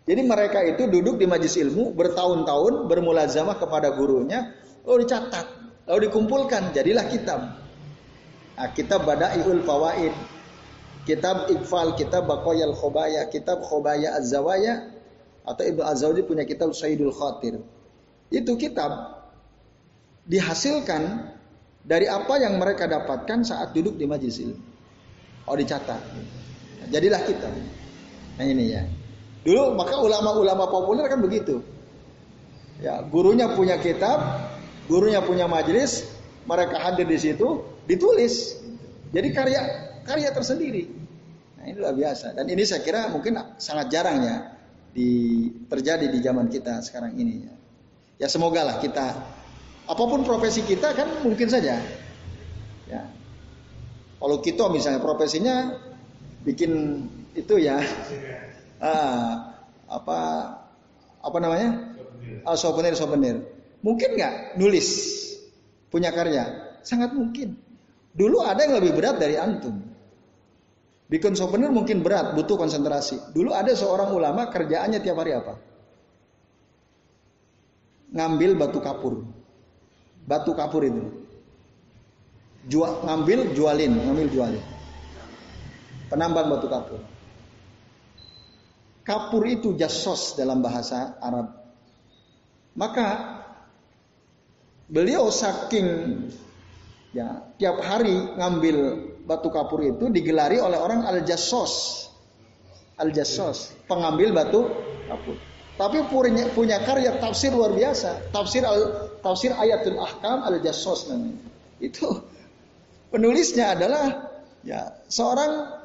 [0.06, 4.54] Jadi mereka itu duduk di majlis ilmu bertahun-tahun bermulazamah kepada gurunya,
[4.86, 5.46] lalu dicatat,
[5.90, 7.58] lalu dikumpulkan, jadilah kitab.
[8.54, 10.14] Nah, kitab Bada'iul Fawaid,
[11.02, 14.94] kitab Iqfal, kitab Baqayal Khobaya, kitab Khobaya Az-Zawaya,
[15.46, 17.62] atau Ibnu Az-Zawji punya kitab Sayyidul Khatir.
[18.34, 19.22] Itu kitab
[20.26, 21.30] dihasilkan
[21.86, 24.58] dari apa yang mereka dapatkan saat duduk di majlis ilmu.
[25.46, 26.02] Oh dicatat.
[26.90, 27.54] jadilah kitab.
[28.34, 28.82] Nah ini ya.
[29.46, 31.62] Dulu maka ulama-ulama populer kan begitu.
[32.82, 34.20] Ya, gurunya punya kitab,
[34.90, 36.04] gurunya punya majelis,
[36.44, 38.58] mereka hadir di situ, ditulis.
[39.14, 39.62] Jadi karya
[40.02, 40.90] karya tersendiri.
[41.56, 42.34] Nah, ini luar biasa.
[42.34, 44.55] Dan ini saya kira mungkin sangat jarang ya
[44.96, 45.12] di
[45.68, 47.54] terjadi di zaman kita sekarang ini ya.
[48.16, 49.12] Ya semoga lah kita
[49.86, 51.76] apa pun profesi kita kan mungkin saja.
[52.88, 53.02] Ya.
[54.16, 55.76] Kalau kita misalnya profesinya
[56.48, 57.04] bikin
[57.36, 57.82] itu ya
[58.80, 59.52] ah,
[59.84, 60.18] apa
[61.20, 61.92] apa namanya
[62.48, 63.44] ah, souvenir souvenir
[63.84, 64.88] mungkin nggak nulis
[65.92, 67.58] punya karya sangat mungkin
[68.16, 69.82] dulu ada yang lebih berat dari antum
[71.06, 73.34] bikin souvenir mungkin berat butuh konsentrasi.
[73.34, 75.54] Dulu ada seorang ulama kerjaannya tiap hari apa?
[78.14, 79.26] Ngambil batu kapur.
[80.26, 81.02] Batu kapur itu.
[82.66, 84.64] Jual ngambil jualin ngambil jualin.
[86.10, 87.00] Penambang batu kapur.
[89.06, 91.54] Kapur itu jasos dalam bahasa Arab.
[92.74, 93.38] Maka
[94.90, 95.86] beliau saking
[97.14, 98.76] ya tiap hari ngambil
[99.26, 102.06] batu kapur itu digelari oleh orang al-jassos.
[102.96, 104.72] Al-jassos, pengambil batu
[105.10, 105.36] kapur.
[105.76, 108.32] Tapi punya, punya karya tafsir luar biasa.
[108.32, 111.12] Tafsir al tafsir ayatul ahkam al-jassos.
[111.76, 112.24] Itu
[113.12, 114.32] penulisnya adalah
[114.64, 115.76] ya seorang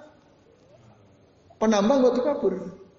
[1.60, 2.54] penambang batu kapur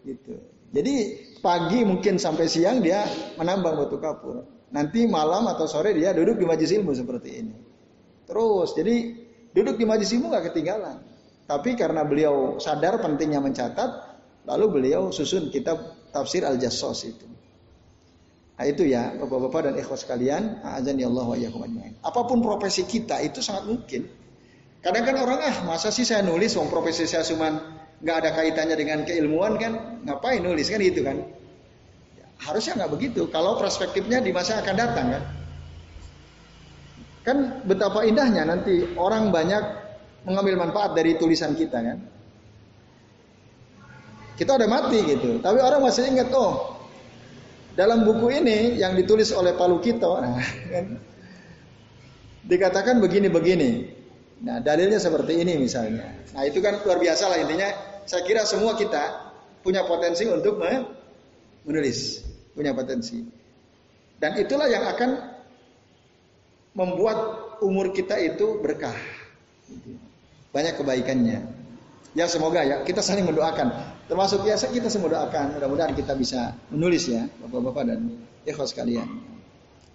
[0.04, 0.36] gitu.
[0.72, 0.94] Jadi
[1.40, 3.08] pagi mungkin sampai siang dia
[3.40, 4.44] menambang batu kapur.
[4.72, 7.56] Nanti malam atau sore dia duduk di majlis ilmu seperti ini.
[8.24, 9.21] Terus jadi
[9.52, 10.98] duduk di majlis ilmu nggak ketinggalan.
[11.46, 13.90] Tapi karena beliau sadar pentingnya mencatat,
[14.48, 17.26] lalu beliau susun kitab tafsir Al-Jassos itu.
[18.56, 21.36] Nah itu ya Bapak-bapak dan ikhwas sekalian, azan ya Allah wa.
[22.06, 24.06] Apa pun profesi kita itu sangat mungkin.
[24.82, 27.54] Kadang kan orang ah masa sih saya nulis wong profesi saya cuma
[28.02, 31.22] nggak ada kaitannya dengan keilmuan kan ngapain nulis kan gitu kan.
[32.18, 33.30] Ya, harusnya nggak begitu.
[33.30, 35.22] Kalau perspektifnya di masa akan datang kan.
[37.22, 39.62] Kan betapa indahnya nanti orang banyak
[40.26, 41.98] mengambil manfaat dari tulisan kita kan.
[44.34, 45.38] Kita udah mati gitu.
[45.38, 46.74] Tapi orang masih ingat, oh
[47.78, 50.34] dalam buku ini yang ditulis oleh Palu Kito, nah,
[50.72, 50.98] kan,
[52.46, 54.02] dikatakan begini-begini.
[54.42, 56.10] Nah dalilnya seperti ini misalnya.
[56.34, 57.70] Nah itu kan luar biasa lah intinya.
[58.02, 59.30] Saya kira semua kita
[59.62, 60.58] punya potensi untuk
[61.62, 63.22] menulis, punya potensi.
[64.18, 65.31] Dan itulah yang akan
[66.72, 67.18] membuat
[67.60, 68.96] umur kita itu berkah.
[70.52, 71.38] Banyak kebaikannya.
[72.12, 73.72] Ya semoga ya kita saling mendoakan.
[74.08, 75.56] Termasuk ya kita semua doakan.
[75.56, 78.00] Mudah-mudahan kita bisa menulis ya bapak-bapak dan
[78.44, 79.08] ikhwas sekalian.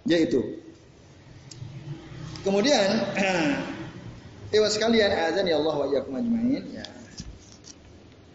[0.02, 0.42] Ya itu.
[2.42, 3.06] Kemudian
[4.54, 6.86] ikhwas sekalian azan ya Allah wa iyyakum ajmain ya.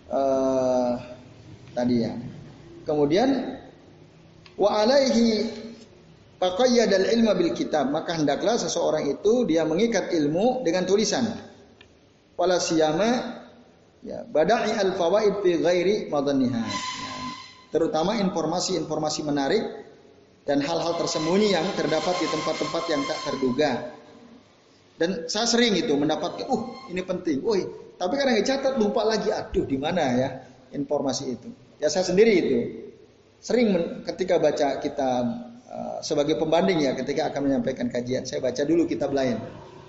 [0.08, 0.94] Uh,
[1.76, 2.14] tadi ya.
[2.88, 3.60] Kemudian
[4.56, 5.63] wa alaihi
[6.44, 11.24] faqayyadal ilma bil kitab maka hendaklah seseorang itu dia mengikat ilmu dengan tulisan.
[12.36, 13.40] Wala siyama
[14.04, 16.60] Ya, bada'i al fawaid fi ghairi madaniha.
[17.72, 19.64] Terutama informasi-informasi menarik
[20.44, 23.72] dan hal-hal tersembunyi yang terdapat di tempat-tempat yang tak terduga.
[25.00, 27.64] Dan saya sering itu mendapatkan, uh ini penting, woi,
[27.96, 30.30] tapi kadang dicatat lupa lagi, aduh di mana ya
[30.76, 31.50] informasi itu.
[31.80, 32.60] Ya saya sendiri itu
[33.40, 35.53] sering ketika baca kitab
[36.06, 39.42] sebagai pembanding ya ketika akan menyampaikan kajian, saya baca dulu kitab lain.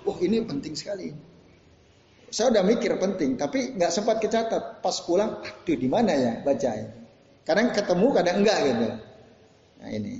[0.05, 1.13] Oh ini penting sekali
[2.35, 4.83] saya udah mikir penting, tapi nggak sempat kecatat.
[4.83, 6.91] Pas pulang, aduh di mana ya baca ya.
[7.47, 8.87] Kadang ketemu, kadang enggak gitu.
[9.79, 10.15] Nah ini.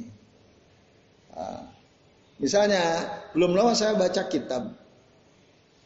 [1.36, 1.68] Uh,
[2.40, 3.04] misalnya
[3.36, 4.72] belum lama saya baca kitab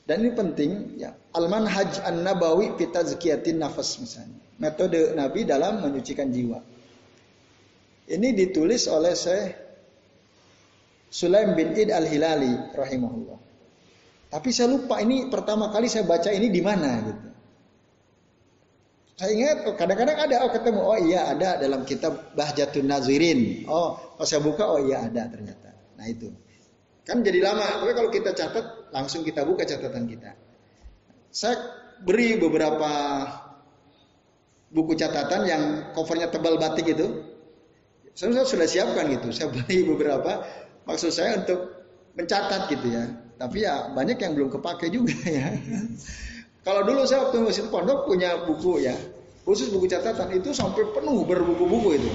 [0.06, 5.82] dan ini penting ya Alman Haj An Nabawi Pita Zakiyatin Nafas misalnya metode Nabi dalam
[5.82, 6.62] menyucikan jiwa.
[8.14, 9.69] Ini ditulis oleh saya
[11.10, 13.38] Sulaim bin Id Al Hilali rahimahullah.
[14.30, 17.30] Tapi saya lupa ini pertama kali saya baca ini di mana gitu.
[19.20, 23.68] Saya ingat oh, kadang-kadang ada oh ketemu oh iya ada dalam kitab Bahjatun Nazirin.
[23.68, 25.76] Oh, pas saya buka oh iya ada ternyata.
[26.00, 26.32] Nah itu.
[27.04, 27.84] Kan jadi lama.
[27.84, 30.38] Tapi kalau kita catat langsung kita buka catatan kita.
[31.36, 31.58] Saya
[32.00, 32.92] beri beberapa
[34.72, 37.28] buku catatan yang covernya tebal batik itu.
[38.16, 39.36] Saya sudah siapkan gitu.
[39.36, 40.48] Saya beri beberapa
[40.90, 41.86] maksud saya untuk
[42.18, 43.06] mencatat gitu ya.
[43.38, 45.54] Tapi ya banyak yang belum kepake juga ya.
[46.66, 48.98] Kalau dulu saya waktu masih pondok punya buku ya,
[49.46, 52.12] khusus buku catatan itu sampai penuh berbuku-buku itu.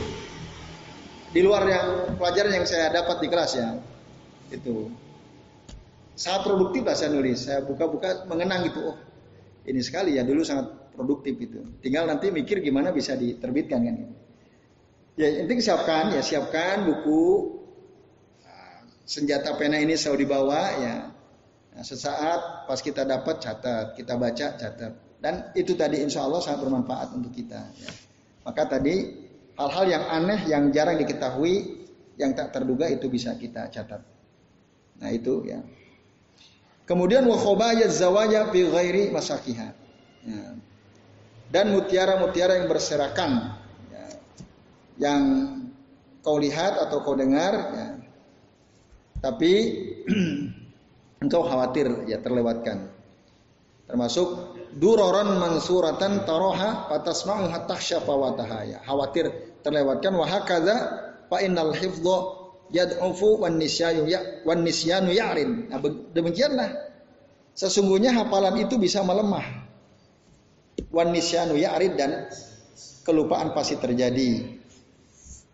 [1.35, 3.75] Di luar yang pelajaran yang saya dapat di kelas ya,
[4.53, 4.93] itu
[6.15, 7.41] sangat produktif lah saya nulis.
[7.41, 8.97] Saya buka-buka mengenang gitu, oh
[9.65, 11.65] ini sekali ya dulu sangat produktif itu.
[11.81, 13.97] Tinggal nanti mikir gimana bisa diterbitkan kan.
[15.17, 17.54] Ya intinya siapkan ya siapkan buku
[19.05, 20.97] senjata pena ini selalu dibawa ya
[21.75, 24.93] Nah, sesaat pas kita dapat catat, kita baca catat.
[25.19, 27.59] Dan itu tadi insya Allah sangat bermanfaat untuk kita.
[27.75, 27.91] Ya.
[28.47, 29.11] Maka tadi
[29.59, 31.83] hal-hal yang aneh yang jarang diketahui,
[32.15, 34.07] yang tak terduga itu bisa kita catat.
[35.03, 35.59] Nah itu ya.
[36.87, 39.69] Kemudian wakhobayat zawaya fi ghairi masakiha.
[40.31, 40.47] Ya.
[41.51, 43.51] Dan mutiara-mutiara yang berserakan.
[43.91, 44.07] Ya.
[45.11, 45.23] Yang
[46.23, 47.53] kau lihat atau kau dengar.
[47.75, 47.89] Ya.
[49.25, 49.53] Tapi
[51.25, 52.93] engkau khawatir ya terlewatkan.
[53.89, 54.29] Termasuk
[54.77, 58.79] duroran mansuratan taroha patasma'u hatta syafawataha ya.
[58.85, 60.77] Khawatir terlewatkan wa hakadza
[61.33, 61.73] fa innal
[62.69, 65.73] yad'ufu wan nisyanu ya wan nisyanu ya'rin.
[65.73, 65.81] Nah,
[66.13, 66.69] demikianlah
[67.57, 69.65] sesungguhnya hafalan itu bisa melemah.
[70.93, 72.29] Wan nisyanu ya'rid dan
[73.05, 74.61] kelupaan pasti terjadi.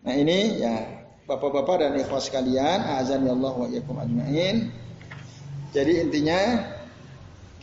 [0.01, 1.00] Nah ini ya
[1.31, 4.67] bapak-bapak dan ikhwas sekalian, azan ya Allah wa yakum ajmain.
[5.71, 6.67] Jadi intinya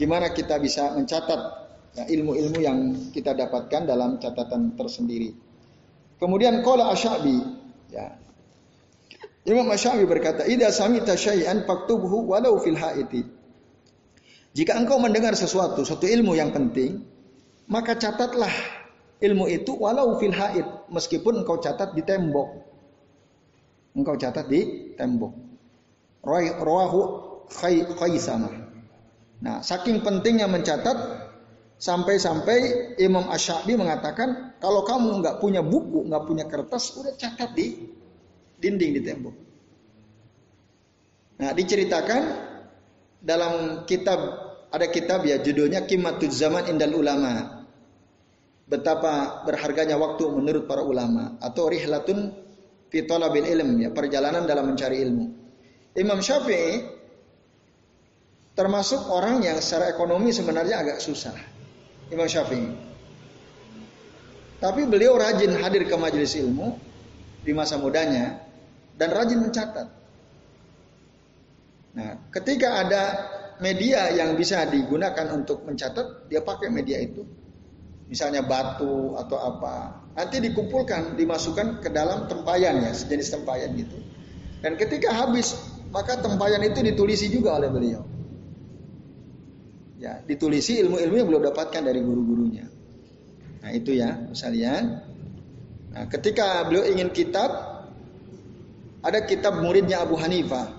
[0.01, 1.41] gimana kita bisa mencatat
[1.93, 2.79] ya, ilmu-ilmu yang
[3.13, 5.37] kita dapatkan dalam catatan tersendiri.
[6.17, 7.37] Kemudian qala Asyabi
[7.93, 8.17] ya.
[9.45, 13.25] Imam Asyabi berkata, "Idza samita syai'an faktubhu walau fil haiti."
[14.57, 17.05] Jika engkau mendengar sesuatu, suatu ilmu yang penting,
[17.69, 18.51] maka catatlah
[19.21, 22.68] ilmu itu walau fil haid meskipun engkau catat di tembok
[23.99, 25.35] engkau catat di tembok.
[26.23, 27.01] Rawahu
[27.99, 28.55] khaisamah.
[29.43, 31.27] Nah saking pentingnya mencatat
[31.79, 37.91] sampai-sampai Imam Ash-Sha'bi mengatakan kalau kamu nggak punya buku nggak punya kertas udah catat di
[38.59, 39.35] dinding di tembok.
[41.39, 42.23] Nah diceritakan
[43.23, 44.19] dalam kitab
[44.69, 47.65] ada kitab ya judulnya Kimatul Zaman Indal Ulama.
[48.69, 51.41] Betapa berharganya waktu menurut para ulama.
[51.41, 52.37] Atau rihlatun
[52.89, 55.27] fi talabil ilm ya perjalanan dalam mencari ilmu.
[55.97, 56.85] Imam Syafi'i
[58.57, 61.37] termasuk orang yang secara ekonomi sebenarnya agak susah.
[62.09, 62.69] Imam Syafi'i.
[64.59, 66.75] Tapi beliau rajin hadir ke majelis ilmu
[67.47, 68.43] di masa mudanya
[68.99, 69.87] dan rajin mencatat.
[71.95, 73.03] Nah, ketika ada
[73.63, 77.23] media yang bisa digunakan untuk mencatat, dia pakai media itu
[78.09, 83.97] misalnya batu atau apa, nanti dikumpulkan, dimasukkan ke dalam tempayan ya, sejenis tempayan gitu.
[84.65, 85.55] Dan ketika habis,
[85.93, 88.03] maka tempayan itu ditulisi juga oleh beliau.
[89.99, 92.67] Ya, ditulisi ilmu-ilmu yang belum dapatkan dari guru-gurunya.
[93.63, 95.05] Nah itu ya, sekalian.
[95.93, 97.51] Nah, ketika beliau ingin kitab,
[99.03, 100.71] ada kitab muridnya Abu Hanifah.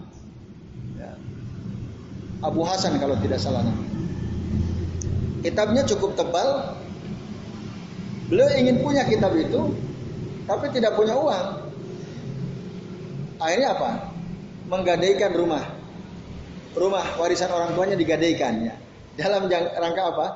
[1.00, 1.12] Ya.
[2.44, 3.64] Abu Hasan kalau tidak salah.
[5.40, 6.80] Kitabnya cukup tebal,
[8.30, 9.74] Beliau ingin punya kitab itu,
[10.46, 11.48] tapi tidak punya uang.
[13.42, 13.92] Akhirnya apa?
[14.70, 15.66] Menggadaikan rumah.
[16.78, 18.76] Rumah warisan orang tuanya digadaikan ya.
[19.18, 20.28] Dalam rangka apa?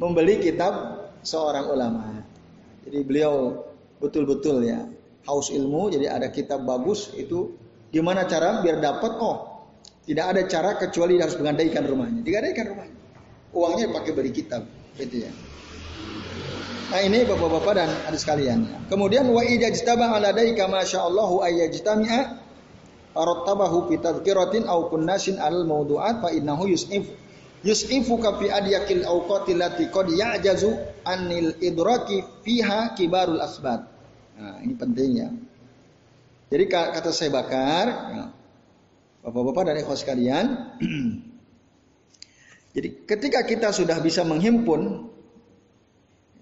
[0.00, 2.24] Membeli kitab seorang ulama.
[2.88, 3.60] Jadi beliau
[4.00, 4.88] betul-betul ya
[5.28, 5.92] haus ilmu.
[5.92, 7.52] Jadi ada kitab bagus itu
[7.92, 9.12] gimana cara biar dapat?
[9.20, 9.68] Oh,
[10.08, 12.20] tidak ada cara kecuali harus menggadaikan rumahnya.
[12.24, 12.98] Digadaikan rumahnya.
[13.54, 14.66] Uangnya pakai beli kitab,
[14.98, 15.32] gitu ya.
[16.92, 18.68] Nah ini bapak-bapak dan adik sekalian.
[18.92, 22.44] Kemudian wa ijtaba ala daika masyaallahu ayyajtami'a
[23.16, 27.08] arattabahu fi tadhkiratin aw kunnasin al mawdu'at fa innahu yus'if
[27.64, 30.76] yus'ifuka fi adyakil awqati lati qad ya'jazu
[31.08, 33.80] anil idraki fiha kibarul asbat.
[34.36, 35.32] Nah, ini pentingnya.
[36.52, 38.24] Jadi kata saya bakar, ya,
[39.24, 40.76] bapak-bapak dan ikhwas sekalian,
[42.76, 45.13] jadi ketika kita sudah bisa menghimpun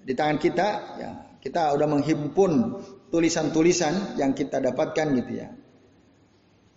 [0.03, 1.11] di tangan kita ya
[1.43, 2.53] kita udah menghimpun
[3.11, 5.49] tulisan-tulisan yang kita dapatkan gitu ya.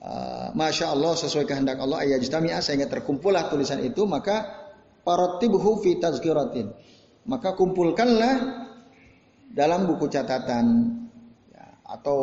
[0.05, 4.45] Uh, Masya Allah sesuai kehendak Allah ayat jami'ah sehingga terkumpullah tulisan itu maka
[5.01, 6.69] paratibhu fi tazkiratin
[7.25, 8.69] maka kumpulkanlah
[9.49, 10.65] dalam buku catatan
[11.49, 12.17] ya, atau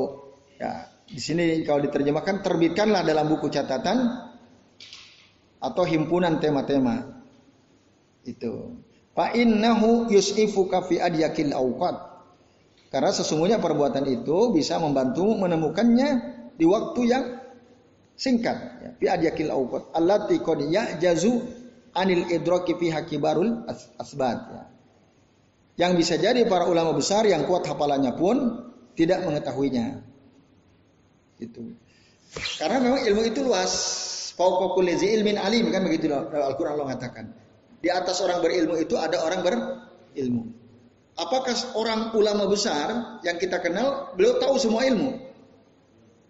[0.63, 4.31] ya di sini kalau diterjemahkan terbitkanlah dalam buku catatan
[5.59, 7.03] atau himpunan tema-tema
[8.23, 8.79] itu
[9.13, 11.97] Fa innahu yus'ifuka fi adyakil awqat.
[12.89, 16.09] Karena sesungguhnya perbuatan itu bisa membantu menemukannya
[16.57, 17.25] di waktu yang
[18.17, 18.57] singkat.
[18.81, 19.93] Ya, fi adyakil awqat.
[19.97, 21.33] Allati qad ya'jazu
[21.93, 23.69] anil idraki fi hakibarul
[24.01, 24.39] asbat.
[24.49, 24.65] Ya.
[25.73, 30.05] Yang bisa jadi para ulama besar yang kuat hafalannya pun tidak mengetahuinya.
[31.41, 31.73] Itu.
[32.61, 33.73] Karena memang ilmu itu luas.
[34.33, 37.25] Fauqa kulli ilmin alim kan begitu Al-Qur'an Allah mengatakan.
[37.83, 40.55] Di atas orang berilmu itu ada orang berilmu.
[41.19, 45.19] Apakah orang ulama besar yang kita kenal beliau tahu semua ilmu?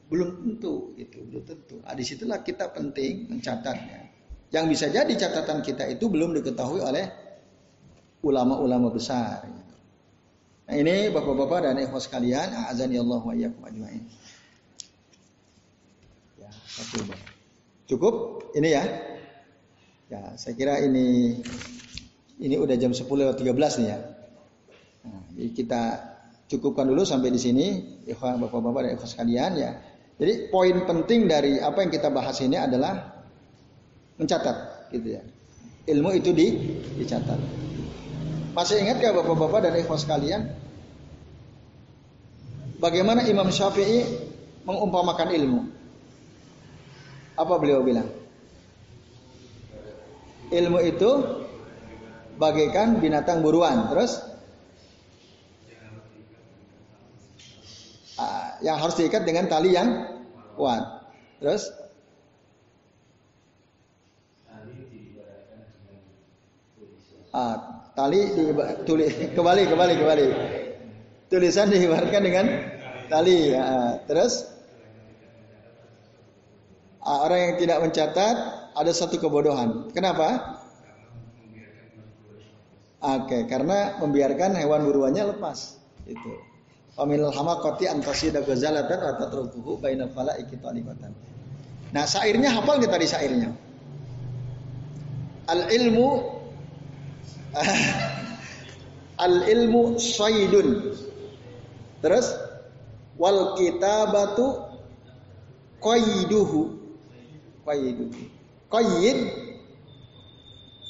[0.08, 1.76] Belum tentu, itu belum tentu.
[1.84, 4.10] Nah, di situlah kita penting mencatatnya.
[4.52, 7.08] Yang bisa jadi catatan kita itu belum diketahui oleh
[8.20, 9.44] ulama-ulama besar.
[10.62, 14.02] Nah ini bapak-bapak dan ikhwas sekalian, azan ya Allah wa ajmain.
[16.38, 16.50] Ya,
[17.90, 18.84] Cukup ini ya.
[20.12, 21.40] Ya, saya kira ini
[22.36, 23.98] ini udah jam 10 lewat 13 nih ya.
[25.08, 25.82] Nah, jadi kita
[26.52, 27.66] cukupkan dulu sampai di sini,
[28.04, 29.72] ikhwan bapak-bapak dan ikhwan sekalian ya.
[30.20, 33.24] Jadi poin penting dari apa yang kita bahas ini adalah
[34.20, 35.24] mencatat gitu ya.
[35.88, 36.60] Ilmu itu di
[37.00, 37.40] dicatat.
[38.52, 40.44] Masih ingat ya bapak-bapak dan ikhwan sekalian?
[42.84, 44.04] Bagaimana Imam Syafi'i
[44.68, 45.72] mengumpamakan ilmu?
[47.32, 48.21] Apa beliau bilang?
[50.52, 51.10] ilmu itu
[52.36, 53.88] bagaikan binatang buruan.
[53.88, 54.20] Terus
[58.20, 59.88] ah, yang harus diikat dengan tali yang
[60.54, 61.08] kuat.
[61.40, 61.72] Terus
[67.32, 68.20] ah, tali
[68.84, 70.28] tulis kembali kembali kembali
[71.32, 72.46] tulisan dihibarkan dengan
[73.08, 73.56] tali.
[73.56, 74.52] Ah, terus
[77.02, 79.92] orang yang tidak mencatat ada satu kebodohan.
[79.92, 80.58] Kenapa?
[83.02, 85.82] Oke, karena membiarkan hewan buruannya lepas.
[86.06, 86.38] Itu.
[86.94, 91.10] Pamil hamakoti antasida ghazalatan wa tatrukuhu bainal falaiki talibatan.
[91.90, 93.50] Nah, syairnya hafal nggak tadi syairnya?
[95.50, 96.08] Al ilmu
[99.26, 100.94] al ilmu saydun.
[102.04, 102.26] Terus
[103.18, 104.62] wal kitabatu
[105.82, 106.60] qayduhu.
[107.66, 108.31] Qayduhu.
[108.72, 109.18] Qayyid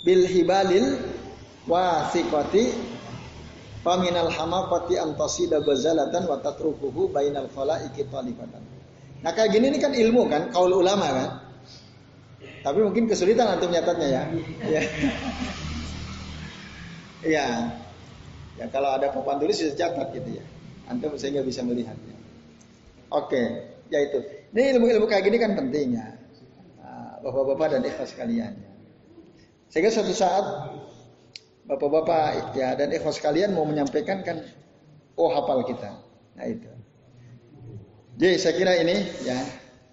[0.06, 1.02] bil hibalil
[1.66, 2.92] wasiqati
[3.82, 8.62] Faminal hamaqati antasida ghazalatan wa tatrukuhu bainal khalaiki talifatan.
[9.26, 11.30] Nah kayak gini ini kan ilmu kan, kaul ulama kan.
[12.62, 14.22] Tapi mungkin kesulitan untuk menyatatnya ya.
[14.70, 14.82] Ya.
[17.26, 17.46] Iya.
[18.60, 20.44] Ya kalau ada papan tulis bisa catat gitu ya.
[20.84, 22.14] Antum sehingga bisa melihatnya.
[23.08, 23.40] Oke,
[23.88, 24.20] ya itu.
[24.52, 26.04] Ini ilmu-ilmu kayak gini kan penting ya.
[26.04, 26.12] Nah,
[27.22, 28.58] bapak-bapak dan ikhlas sekalian.
[29.72, 30.44] Sehingga suatu saat
[31.62, 34.42] Bapak-bapak ya dan ikhwas kalian mau menyampaikan kan
[35.14, 35.94] oh hafal kita.
[36.34, 36.66] Nah itu.
[38.18, 39.38] Jadi saya kira ini ya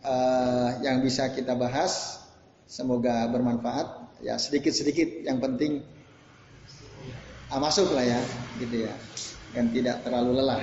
[0.01, 2.25] uh, yang bisa kita bahas
[2.65, 5.85] semoga bermanfaat ya sedikit-sedikit yang penting
[7.53, 8.19] uh, masuk lah ya
[8.57, 8.93] gitu ya
[9.53, 10.61] dan tidak terlalu lelah.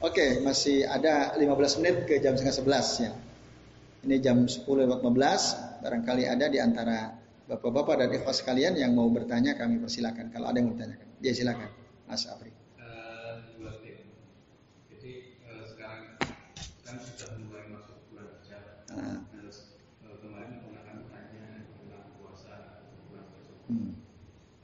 [0.00, 3.12] Oke, masih ada 15 menit ke jam setengah 11 ya.
[4.04, 9.04] Ini jam 10 lewat 15, barangkali ada di antara Bapak-bapak dan ikhwas sekalian yang mau
[9.12, 10.32] bertanya kami persilakan.
[10.32, 11.68] Kalau ada yang bertanya, dia silakan.
[12.08, 12.48] Mas Afri.
[14.88, 15.12] Jadi
[15.44, 16.16] uh, sekarang
[16.88, 18.64] kan sudah mulai masuk bulan Rajab.
[18.96, 19.20] Uh.
[19.28, 22.80] uh, kemarin pernah tanya tentang puasa
[23.12, 23.56] bulan Rajab.
[23.68, 23.92] Hmm.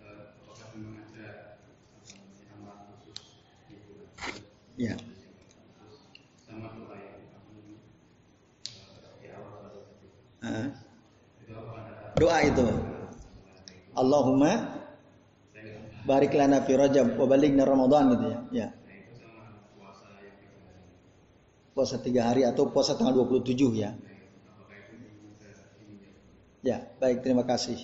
[0.01, 1.61] Uh, apakah memang ada
[2.57, 4.41] amal khusus di bulan Rajab?
[4.81, 4.97] Ya.
[6.49, 7.29] Sama doa yang
[9.21, 9.69] di awal
[10.49, 10.73] uh
[12.21, 12.67] doa itu.
[13.97, 14.77] Allahumma
[16.05, 18.39] barik lana fi Rajab wa balighna Ramadan gitu ya.
[18.53, 18.69] Ya.
[21.73, 23.97] Puasa tiga hari atau puasa tanggal 27 ya.
[26.61, 27.81] Ya, baik terima kasih.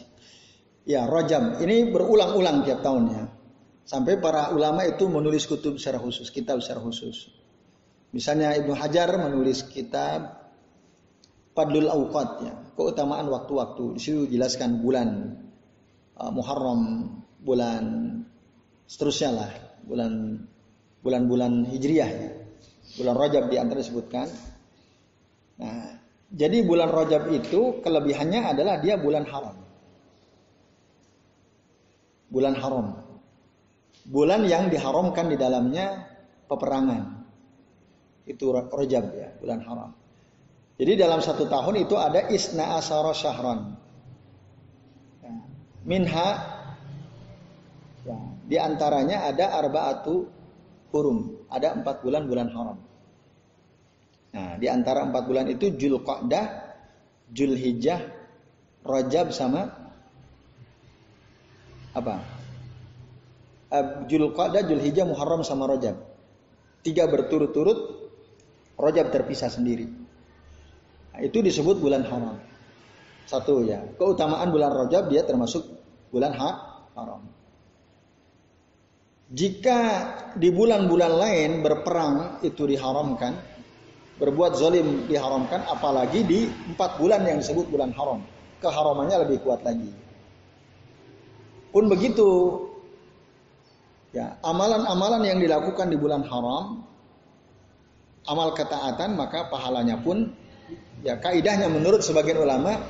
[0.84, 3.32] Ya, Rajab ini berulang-ulang tiap tahunnya.
[3.88, 7.32] Sampai para ulama itu menulis kutub secara khusus, kitab secara khusus.
[8.12, 10.50] Misalnya Ibnu Hajar menulis kitab
[11.56, 13.96] Fadlul Awqat ya, keutamaan waktu-waktu.
[13.96, 15.34] Di situ jelaskan bulan
[16.20, 17.10] uh, Muharram,
[17.40, 17.84] bulan
[18.86, 19.50] seterusnya lah,
[19.82, 20.44] bulan
[21.00, 22.30] bulan-bulan Hijriah ya.
[23.00, 24.30] Bulan Rajab di antara disebutkan.
[25.58, 25.98] Nah,
[26.30, 29.56] jadi bulan Rajab itu kelebihannya adalah dia bulan haram.
[32.30, 32.86] Bulan haram.
[34.06, 36.06] Bulan yang diharamkan di dalamnya
[36.46, 37.26] peperangan.
[38.26, 39.90] Itu Rajab ya, bulan haram.
[40.76, 43.72] Jadi dalam satu tahun itu ada isna asara syahron.
[45.24, 45.32] Ya.
[45.88, 46.28] Minha
[48.04, 50.28] ya, di antaranya ada arbaatu
[50.92, 51.48] hurum.
[51.48, 52.78] Ada empat bulan bulan haram.
[54.36, 56.76] Nah, di antara empat bulan itu Julqa'dah,
[57.32, 58.12] Julhijjah,
[58.84, 59.72] Rajab sama
[61.96, 62.20] apa?
[63.72, 65.96] Uh, Julqa'dah, Julhijjah, Muharram sama Rajab.
[66.84, 68.12] Tiga berturut-turut,
[68.76, 70.05] Rajab terpisah sendiri.
[71.20, 72.36] Itu disebut bulan haram.
[73.26, 73.82] Satu ya.
[73.98, 75.66] Keutamaan bulan Rajab dia termasuk
[76.14, 76.50] bulan ha
[76.96, 77.22] haram.
[79.26, 79.80] Jika
[80.38, 83.34] di bulan-bulan lain berperang itu diharamkan,
[84.22, 88.22] berbuat zolim diharamkan, apalagi di empat bulan yang disebut bulan haram,
[88.62, 89.90] keharamannya lebih kuat lagi.
[91.74, 92.30] Pun begitu,
[94.14, 96.86] ya amalan-amalan yang dilakukan di bulan haram,
[98.30, 100.30] amal ketaatan maka pahalanya pun
[101.04, 102.82] Ya kaidahnya menurut sebagian ulama,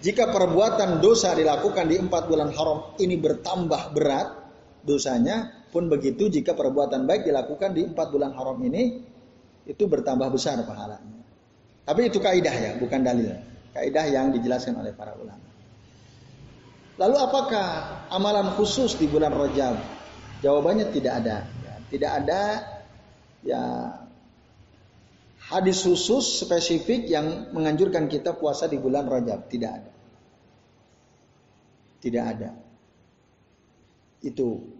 [0.00, 4.28] jika perbuatan dosa dilakukan di empat bulan haram ini bertambah berat
[4.86, 9.04] dosanya, pun begitu jika perbuatan baik dilakukan di empat bulan haram ini
[9.68, 11.20] itu bertambah besar pahalanya.
[11.84, 13.32] Tapi itu kaidah ya, bukan dalil.
[13.76, 15.44] Kaidah yang dijelaskan oleh para ulama.
[16.98, 17.66] Lalu apakah
[18.10, 19.78] amalan khusus di bulan Rajab?
[20.40, 21.36] Jawabannya tidak ada.
[21.46, 22.42] Ya, tidak ada
[23.46, 23.62] ya
[25.48, 29.48] hadis khusus spesifik yang menganjurkan kita puasa di bulan Rajab.
[29.48, 29.92] Tidak ada.
[31.98, 32.50] Tidak ada.
[34.20, 34.76] Itu.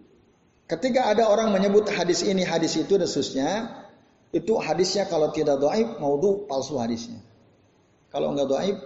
[0.69, 3.81] Ketika ada orang menyebut hadis ini, hadis itu khususnya,
[4.29, 7.25] itu hadisnya kalau tidak doaib maudhu palsu hadisnya.
[8.13, 8.77] Kalau enggak doaib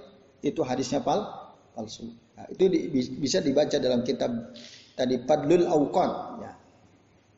[0.47, 1.27] itu hadisnya pal
[1.75, 2.15] palsu.
[2.39, 2.79] Nah, itu di,
[3.19, 4.55] bisa dibaca dalam kitab
[4.95, 6.53] tadi Padlul Awqat ya.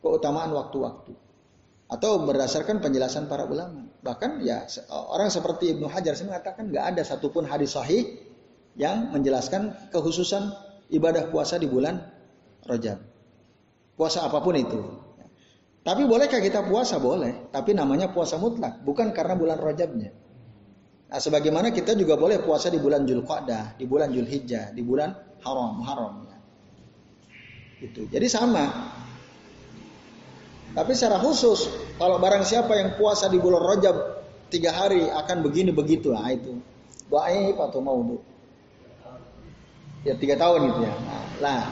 [0.05, 1.12] Keutamaan waktu-waktu.
[1.88, 3.84] Atau berdasarkan penjelasan para ulama.
[4.05, 8.20] Bahkan ya orang seperti Ibnu Hajar saya mengatakan nggak ada satupun hadis sahih
[8.76, 10.52] yang menjelaskan kekhususan
[10.92, 12.05] ibadah puasa di bulan
[12.68, 13.00] Rajab.
[13.96, 14.80] Puasa apa pun itu.
[15.84, 16.96] Tapi bolehkah kita puasa?
[16.96, 17.48] Boleh.
[17.52, 18.80] Tapi namanya puasa mutlak.
[18.84, 20.12] Bukan karena bulan Rajabnya.
[21.12, 25.12] Nah, sebagaimana kita juga boleh puasa di bulan Julqa'dah, di bulan Julhijjah, di bulan
[25.44, 26.14] Haram, Haram.
[26.24, 26.36] Ya.
[27.84, 28.09] Itu.
[28.09, 28.64] Jadi sama.
[30.75, 31.70] Tapi secara khusus,
[32.03, 33.97] kalau barang siapa yang puasa di bulan Rajab
[34.51, 36.59] tiga hari akan begini begitu lah itu.
[37.07, 38.03] Baik atau mau
[40.05, 40.93] Ya tiga tahun itu ya.
[40.93, 41.64] Nah, lah.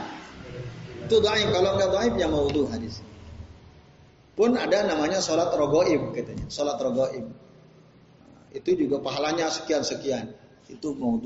[1.05, 1.51] Itu doaib.
[1.51, 3.03] Kalau enggak doaib ya mau hadis.
[4.33, 6.49] Pun ada namanya sholat rogoib katanya.
[6.49, 7.27] Sholat rogoib.
[8.55, 10.33] Itu juga pahalanya sekian-sekian.
[10.71, 11.21] Itu mau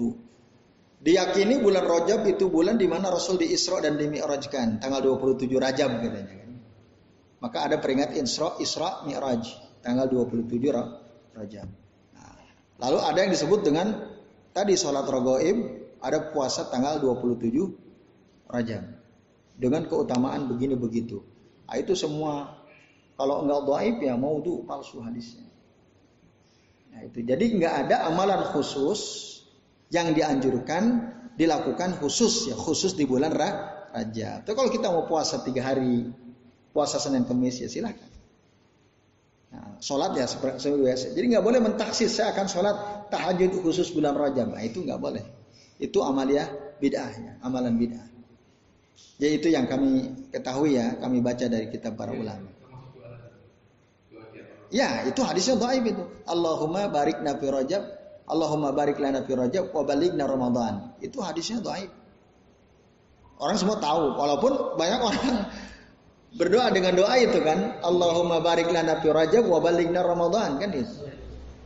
[0.96, 4.80] Diyakini bulan Rajab itu bulan di mana Rasul di Isra dan di Mi'rajkan.
[4.80, 6.45] Tanggal 27 Rajab katanya.
[7.40, 9.44] Maka ada peringat Isra, Isra Mi'raj.
[9.84, 11.68] Tanggal 27 Rajab.
[12.16, 12.36] Nah,
[12.80, 13.86] lalu ada yang disebut dengan
[14.56, 15.84] tadi sholat rogoib.
[16.00, 18.84] Ada puasa tanggal 27 Rajab.
[19.56, 21.24] Dengan keutamaan begini begitu.
[21.68, 22.56] Nah, itu semua
[23.16, 25.48] kalau enggak doaib ya mau tuh palsu hadisnya.
[26.92, 27.24] Nah itu.
[27.24, 29.00] Jadi enggak ada amalan khusus
[29.88, 34.44] yang dianjurkan dilakukan khusus ya khusus di bulan Rajab.
[34.44, 36.12] Tapi kalau kita mau puasa tiga hari,
[36.76, 38.12] puasa Senin Kamis ya silahkan.
[39.56, 41.16] Nah, sholat ya seperti biasa.
[41.16, 42.76] Jadi nggak boleh mentaksis saya akan sholat
[43.08, 44.52] tahajud khusus bulan Rajab.
[44.52, 45.24] Nah, itu nggak boleh.
[45.80, 46.44] Itu amalia
[46.76, 48.04] bid'ah ya, amalan bid'ah.
[49.16, 52.52] Jadi itu yang kami ketahui ya, kami baca dari kitab para ulama.
[54.68, 56.04] Ya, itu hadisnya dhaif itu.
[56.28, 57.86] Allahumma barik nabi rajab,
[58.26, 60.92] Allahumma barik lana fi rajab wa balighna ramadan.
[61.00, 61.88] Itu hadisnya dhaif.
[63.36, 65.24] Orang semua tahu, walaupun banyak orang
[66.36, 71.08] berdoa dengan doa itu kan, Allahumma barik lana fi rajab wa balighna ramadan kan itu.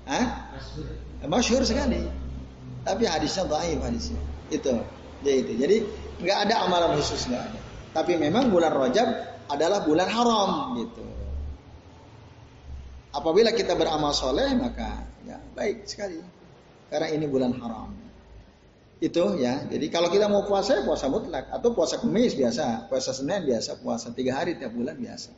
[0.06, 0.50] Hah?
[1.26, 2.00] Masyhur sekali.
[2.86, 4.22] Tapi hadisnya dhaif hadisnya.
[4.48, 4.72] Itu.
[5.20, 5.52] Jadi itu.
[5.60, 5.76] Jadi
[6.24, 7.60] nggak ada amalan khusus nggak ada.
[7.90, 9.08] Tapi memang bulan Rajab
[9.50, 11.04] adalah bulan haram gitu.
[13.10, 16.22] Apabila kita beramal soleh maka ya baik sekali.
[16.88, 17.90] Karena ini bulan haram.
[19.00, 19.64] Itu ya.
[19.64, 23.80] Jadi kalau kita mau puasa ya puasa mutlak atau puasa kemis biasa, puasa Senin biasa,
[23.80, 25.32] puasa tiga hari tiap bulan biasa.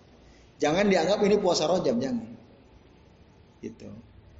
[0.58, 2.26] Jangan dianggap ini puasa rojab jangan.
[3.62, 3.86] Itu.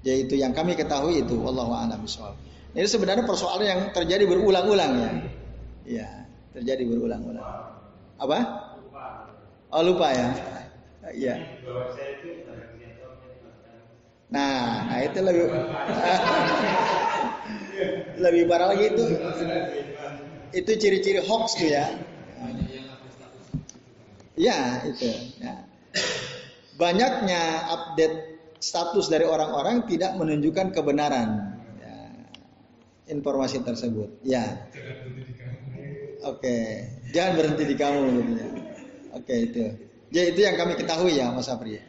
[0.02, 2.02] Jadi itu yang kami ketahui itu Allah a'lam
[2.74, 5.10] Ini sebenarnya persoalan yang terjadi berulang-ulang ya.
[5.86, 6.08] Ya,
[6.50, 7.46] terjadi berulang-ulang.
[8.18, 8.38] Apa?
[9.70, 10.34] Oh lupa ya.
[11.02, 11.10] Nah,
[14.33, 15.45] nah itu lebih
[18.24, 19.05] lebih parah lagi itu.
[20.53, 21.87] Itu ciri-ciri hoax tuh ya.
[24.37, 25.09] Ya, itu.
[25.41, 25.68] Ya.
[26.80, 28.16] Banyaknya update
[28.62, 31.97] status dari orang-orang tidak menunjukkan kebenaran ya.
[33.12, 34.24] informasi tersebut.
[34.24, 34.70] Ya.
[36.22, 38.03] Oke, jangan berhenti di kamu.
[39.18, 39.64] Oke itu.
[40.12, 41.80] Ya itu yang kami ketahui ya Mas Apri.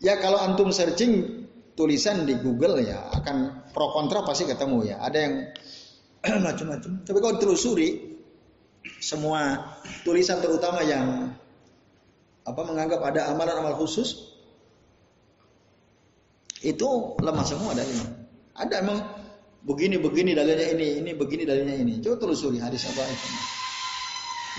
[0.00, 1.44] Ya kalau antum searching
[1.76, 4.96] tulisan di Google ya akan pro kontra pasti ketemu ya.
[5.04, 5.34] Ada yang
[6.46, 7.04] macam-macam.
[7.04, 7.88] Tapi kalau telusuri
[9.00, 9.60] semua
[10.04, 11.36] tulisan terutama yang
[12.48, 14.32] apa menganggap ada amalan-amal khusus
[16.64, 16.88] itu
[17.20, 18.08] lemah semua dalilnya.
[18.56, 18.98] Ada emang
[19.64, 22.00] begini begini dalilnya ini, ini begini dalilnya ini.
[22.00, 23.28] Coba telusuri hadis apa itu.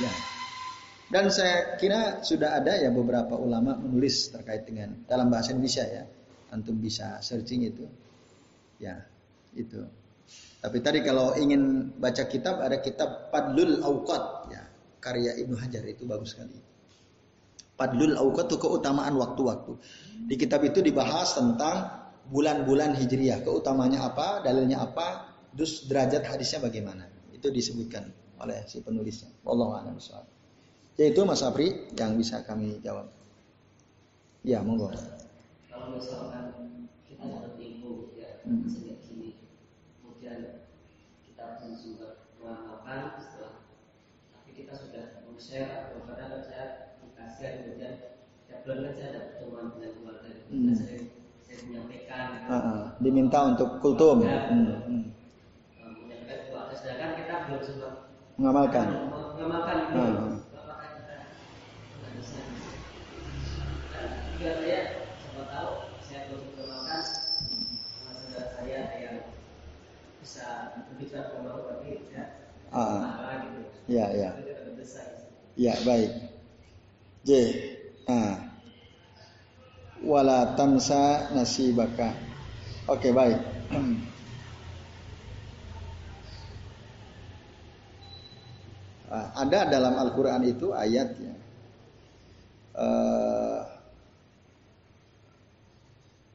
[0.06, 0.12] Ya.
[1.12, 6.08] Dan saya kira sudah ada ya beberapa ulama menulis terkait dengan dalam bahasa Indonesia ya.
[6.56, 7.84] Antum bisa searching itu.
[8.80, 9.04] Ya,
[9.52, 9.84] itu.
[10.64, 14.64] Tapi tadi kalau ingin baca kitab ada kitab Padlul Awqat ya,
[15.04, 16.56] karya Ibnu Hajar itu bagus sekali.
[17.76, 19.74] Padlul Awqat itu keutamaan waktu-waktu.
[20.32, 21.92] Di kitab itu dibahas tentang
[22.32, 27.04] bulan-bulan Hijriyah, keutamanya apa, dalilnya apa, terus derajat hadisnya bagaimana.
[27.36, 28.08] Itu disebutkan
[28.40, 29.34] oleh si penulisnya.
[29.44, 29.98] Wallahu a'lam
[31.00, 33.08] yaitu Mas Apri yang bisa kami jawab.
[34.42, 34.90] Ya, monggo.
[35.70, 38.66] Kalau misalkan kita info ya hmm.
[38.68, 39.38] sini,
[40.02, 40.66] kemudian
[41.24, 41.46] kita
[41.78, 43.64] juga mengamalkan setelah
[44.34, 47.94] tapi kita sudah share atau kadang saya dikasih kemudian
[48.46, 50.74] ya belum saja ada pertemuan dengan keluarga hmm.
[50.78, 51.06] sering
[51.42, 54.70] saya menyampaikan uh, uh, diminta untuk kultum ya, hmm.
[54.86, 55.04] Hmm.
[55.82, 57.94] menyampaikan keluarga sedangkan kita belum sempat
[58.38, 58.86] mengamalkan
[59.34, 59.78] mengamalkan
[64.42, 69.22] ketiga saya siapa tahu saya belum kenalkan sama saudara saya yang
[70.18, 71.62] bisa berbicara pemalu
[72.74, 73.38] ah, ah.
[73.46, 73.62] gitu.
[73.86, 74.34] iya, iya.
[74.34, 74.58] tapi ya ah.
[74.66, 74.66] marah gitu.
[74.82, 74.98] Ya
[75.54, 76.10] ya ya baik.
[77.22, 77.30] J
[78.10, 78.50] ah
[80.02, 82.18] wala tansa nasibaka.
[82.90, 83.38] Oke okay, baik
[89.14, 91.38] ah, ada dalam Al-Quran itu ayatnya.
[92.74, 93.81] Uh,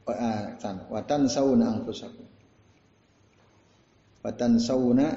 [0.07, 2.27] watan sauna angkusakum.
[4.23, 5.07] Watan sauna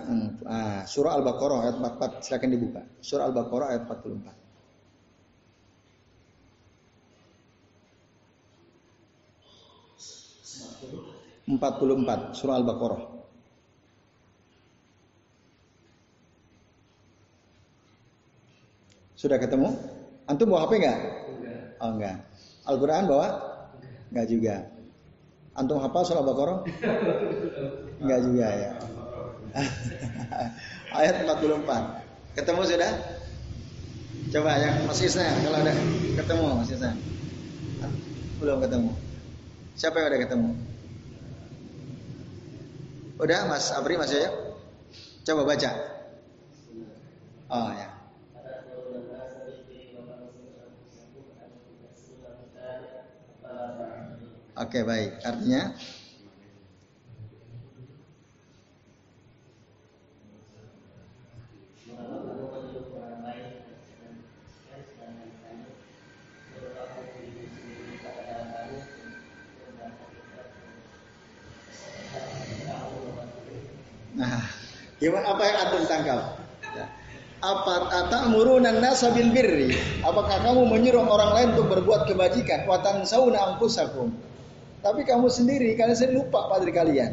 [0.47, 2.83] ah, surah Al-Baqarah ayat 44 silakan dibuka.
[3.03, 4.41] Surah Al-Baqarah ayat 44.
[11.51, 13.03] Empat puluh empat surah Al-Baqarah.
[19.19, 19.75] Sudah ketemu?
[20.31, 20.99] Antum bawa HP enggak?
[21.83, 22.17] Oh enggak.
[22.71, 23.29] Al-Quran bawa?
[24.15, 24.57] Enggak juga.
[25.61, 26.59] Antum hafal surah Al-Baqarah?
[28.01, 28.71] Enggak juga ya.
[30.99, 32.33] Ayat 44.
[32.33, 32.93] Ketemu sudah?
[34.31, 35.75] Coba yang Mas Isna kalau ada
[36.17, 36.97] ketemu Mas Isna.
[38.41, 38.91] Belum ketemu.
[39.77, 40.51] Siapa yang udah ketemu?
[43.21, 44.33] Udah Mas Abri Mas ya?
[45.29, 45.71] Coba baca.
[47.53, 48.00] Oh ya.
[54.61, 55.73] Oke baik, artinya
[74.21, 74.45] Nah,
[75.01, 76.37] gimana apa yang antum tangkap?
[76.77, 76.85] Ya.
[77.41, 79.73] Apa atamuruna nasa bil birri?
[80.05, 82.69] Apakah kamu menyuruh orang lain untuk berbuat kebajikan?
[82.69, 84.30] Watan sauna angkusakum.
[84.81, 87.13] Tapi kamu sendiri, kalian sendiri lupa pada diri kalian.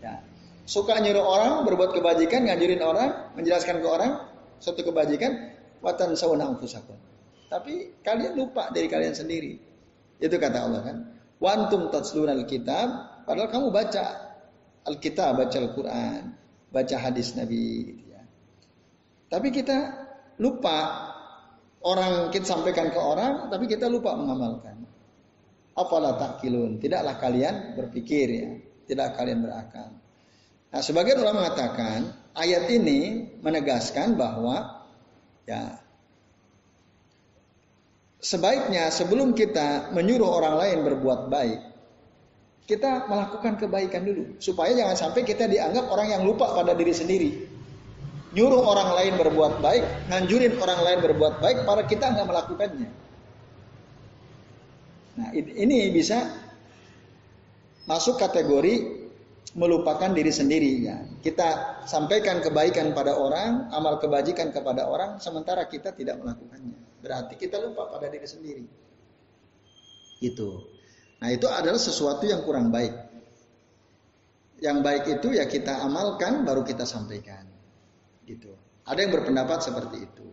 [0.00, 0.24] Ya.
[0.64, 4.12] Suka nyuruh orang berbuat kebajikan, ngajurin orang, menjelaskan ke orang
[4.56, 5.52] suatu kebajikan,
[5.84, 6.96] watan sauna angkusakum.
[7.52, 9.60] Tapi kalian lupa dari kalian sendiri.
[10.16, 10.96] Itu kata Allah kan.
[11.38, 12.88] Wantum tatsluna kitab,
[13.28, 14.04] padahal kamu baca
[14.88, 16.20] Alkitab, baca Al-Quran,
[16.72, 17.94] baca hadis Nabi.
[18.08, 18.24] Ya.
[19.28, 19.76] Tapi kita
[20.40, 20.76] lupa
[21.84, 24.88] orang kita sampaikan ke orang, tapi kita lupa mengamalkan.
[25.78, 26.82] Apalah takilun.
[26.82, 28.48] Tidaklah kalian berpikir ya.
[28.90, 29.94] Tidak kalian berakal.
[30.68, 34.84] Nah, sebagian ulama mengatakan ayat ini menegaskan bahwa
[35.48, 35.80] ya
[38.18, 41.60] sebaiknya sebelum kita menyuruh orang lain berbuat baik,
[42.68, 47.30] kita melakukan kebaikan dulu supaya jangan sampai kita dianggap orang yang lupa pada diri sendiri.
[48.36, 53.07] Nyuruh orang lain berbuat baik, nganjurin orang lain berbuat baik, para kita nggak melakukannya.
[55.18, 56.30] Nah, ini bisa
[57.90, 58.98] masuk kategori
[59.58, 61.02] melupakan diri sendiri ya.
[61.18, 66.78] Kita sampaikan kebaikan pada orang, amal kebajikan kepada orang sementara kita tidak melakukannya.
[67.02, 68.64] Berarti kita lupa pada diri sendiri.
[70.22, 70.50] Gitu.
[71.18, 72.94] Nah, itu adalah sesuatu yang kurang baik.
[74.62, 77.42] Yang baik itu ya kita amalkan baru kita sampaikan.
[78.22, 78.54] Gitu.
[78.86, 80.28] Ada yang berpendapat seperti itu.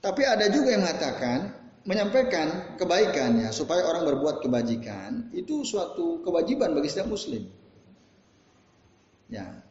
[0.00, 6.74] Tapi ada juga yang mengatakan menyampaikan kebaikan ya supaya orang berbuat kebajikan itu suatu kewajiban
[6.74, 7.46] bagi setiap muslim.
[9.30, 9.62] Ya.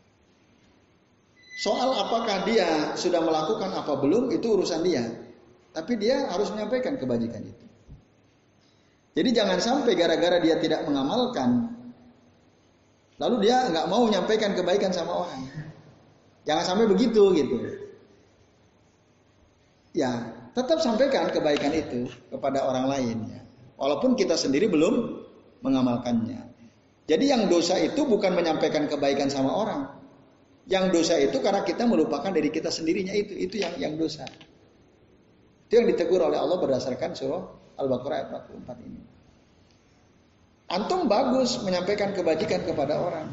[1.60, 5.04] Soal apakah dia sudah melakukan apa belum itu urusan dia.
[5.76, 7.66] Tapi dia harus menyampaikan kebajikan itu.
[9.16, 11.72] Jadi jangan sampai gara-gara dia tidak mengamalkan
[13.16, 15.48] lalu dia nggak mau menyampaikan kebaikan sama orang.
[16.48, 17.56] Jangan sampai begitu gitu.
[19.96, 23.42] Ya, tetap sampaikan kebaikan itu kepada orang lain ya.
[23.76, 25.20] Walaupun kita sendiri belum
[25.60, 26.48] mengamalkannya.
[27.06, 29.82] Jadi yang dosa itu bukan menyampaikan kebaikan sama orang.
[30.66, 34.26] Yang dosa itu karena kita melupakan diri kita sendirinya itu, itu yang yang dosa.
[35.70, 37.44] Itu yang ditegur oleh Allah berdasarkan surah
[37.78, 39.02] Al-Baqarah ayat 44 ini.
[40.66, 43.30] Antum bagus menyampaikan kebajikan kepada orang.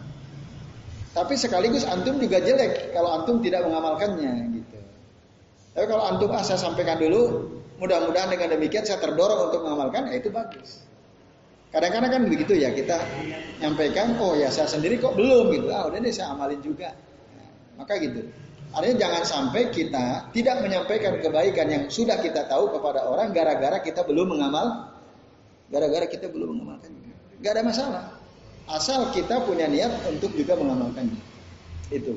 [1.16, 4.61] Tapi sekaligus antum juga jelek kalau antum tidak mengamalkannya gitu.
[5.72, 7.48] Tapi kalau antum ah saya sampaikan dulu,
[7.80, 10.84] mudah-mudahan dengan demikian saya terdorong untuk mengamalkan, ya itu bagus.
[11.72, 13.00] Kadang-kadang kan begitu ya kita
[13.64, 16.92] nyampaikan, oh ya saya sendiri kok belum gitu, ah udah deh saya amalin juga.
[17.32, 17.48] Nah,
[17.80, 18.28] maka gitu.
[18.72, 24.04] Artinya jangan sampai kita tidak menyampaikan kebaikan yang sudah kita tahu kepada orang gara-gara kita
[24.04, 24.92] belum mengamal,
[25.72, 26.92] gara-gara kita belum mengamalkan.
[27.40, 28.04] Gak ada masalah.
[28.68, 31.20] Asal kita punya niat untuk juga mengamalkannya.
[31.92, 32.16] Itu.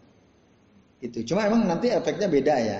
[1.01, 1.25] Itu.
[1.25, 2.79] Cuma emang nanti efeknya beda ya.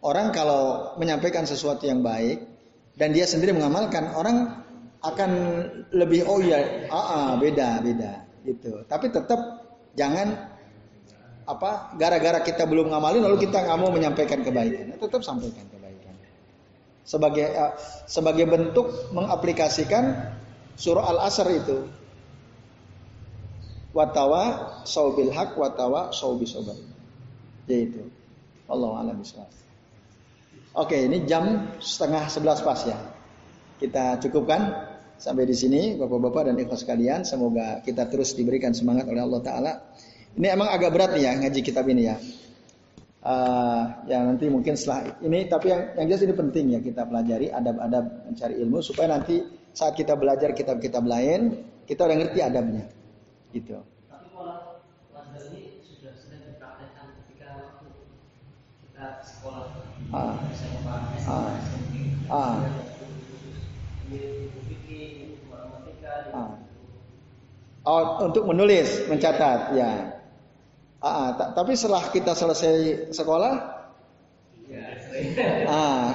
[0.00, 2.40] Orang kalau menyampaikan sesuatu yang baik
[2.96, 4.64] dan dia sendiri mengamalkan, orang
[5.04, 5.30] akan
[5.92, 8.80] lebih oh ya, ah, ah beda beda gitu.
[8.88, 9.40] Tapi tetap
[9.92, 10.56] jangan
[11.44, 14.96] apa gara-gara kita belum ngamalin lalu kita nggak mau menyampaikan kebaikan.
[14.96, 16.16] Tetap sampaikan kebaikan.
[17.04, 17.76] Sebagai uh,
[18.08, 20.32] sebagai bentuk mengaplikasikan
[20.80, 21.78] surah Al-Asr itu.
[23.90, 26.89] Watawa saubil hak watawa saubi sobat.
[27.70, 28.02] Yaitu.
[28.66, 29.22] Allah alam
[30.74, 32.98] Oke, ini jam setengah sebelas pas ya.
[33.78, 37.26] Kita cukupkan sampai di sini, bapak-bapak dan ikhlas sekalian.
[37.26, 39.72] Semoga kita terus diberikan semangat oleh Allah Taala.
[40.38, 42.16] Ini emang agak berat nih ya ngaji kitab ini ya.
[43.20, 47.52] Uh, ya nanti mungkin setelah ini, tapi yang yang jelas ini penting ya kita pelajari
[47.52, 49.44] adab-adab mencari ilmu supaya nanti
[49.76, 52.88] saat kita belajar kitab-kitab lain kita udah ngerti adabnya,
[53.52, 53.76] gitu.
[54.08, 54.70] Tapi pola
[60.12, 60.34] ah.
[61.28, 61.50] ah.
[62.30, 62.56] ah.
[67.80, 70.20] Oh, untuk menulis, mencatat, ya.
[71.00, 73.54] Ah, ah tapi setelah kita selesai sekolah,
[74.68, 74.84] ya,
[75.64, 76.12] ah,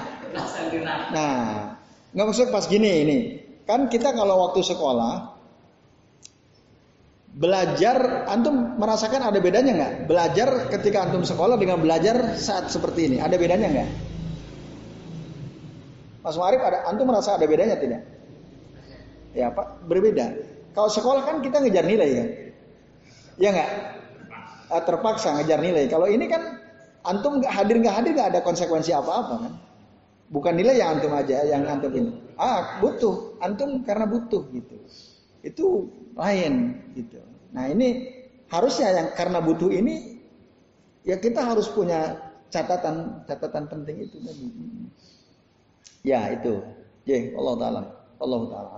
[1.09, 1.73] nah,
[2.13, 3.17] nggak maksud pas gini ini.
[3.65, 5.34] Kan kita kalau waktu sekolah
[7.35, 9.93] belajar, antum merasakan ada bedanya nggak?
[10.07, 13.89] Belajar ketika antum sekolah dengan belajar saat seperti ini, ada bedanya nggak?
[16.23, 18.01] Mas Marif ada, antum merasa ada bedanya tidak?
[19.35, 20.31] Ya pak, berbeda.
[20.71, 22.25] Kalau sekolah kan kita ngejar nilai ya,
[23.35, 23.71] ya nggak?
[24.69, 25.85] uh, terpaksa ngejar nilai.
[25.89, 26.57] Kalau ini kan
[27.05, 29.53] antum nggak hadir nggak hadir nggak ada konsekuensi apa-apa kan.
[30.25, 32.11] Bukan nilai yang antum aja yang antum ini.
[32.35, 34.75] Ah butuh antum karena butuh gitu.
[35.45, 35.65] Itu
[36.15, 36.53] lain
[36.95, 37.19] gitu.
[37.51, 38.11] Nah ini
[38.47, 40.19] harusnya yang karena butuh ini
[41.03, 42.17] ya kita harus punya
[42.49, 44.47] catatan catatan penting itu tadi.
[46.05, 46.63] Ya itu.
[47.05, 47.81] Ya Allah taala.
[48.15, 48.69] Allah taala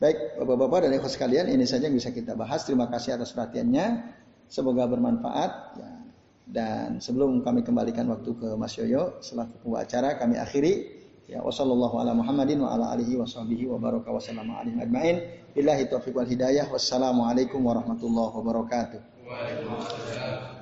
[0.00, 2.64] Baik, Bapak-bapak dan ikhwas sekalian, ini saja yang bisa kita bahas.
[2.64, 4.16] Terima kasih atas perhatiannya.
[4.48, 5.52] Semoga bermanfaat.
[5.76, 5.92] Ya.
[6.48, 10.99] Dan sebelum kami kembalikan waktu ke Mas Yoyo, setelah acara kami akhiri.
[11.30, 15.16] Ya wasallallahu ala Muhammadin wa ala alihi wa sahbihi wa baraka wa alaihi ajmain.
[15.54, 16.66] Billahi taufiq wal hidayah.
[16.66, 18.98] Wassalamualaikum warahmatullahi wabarakatuh.
[19.30, 20.59] Waalaikumsalam.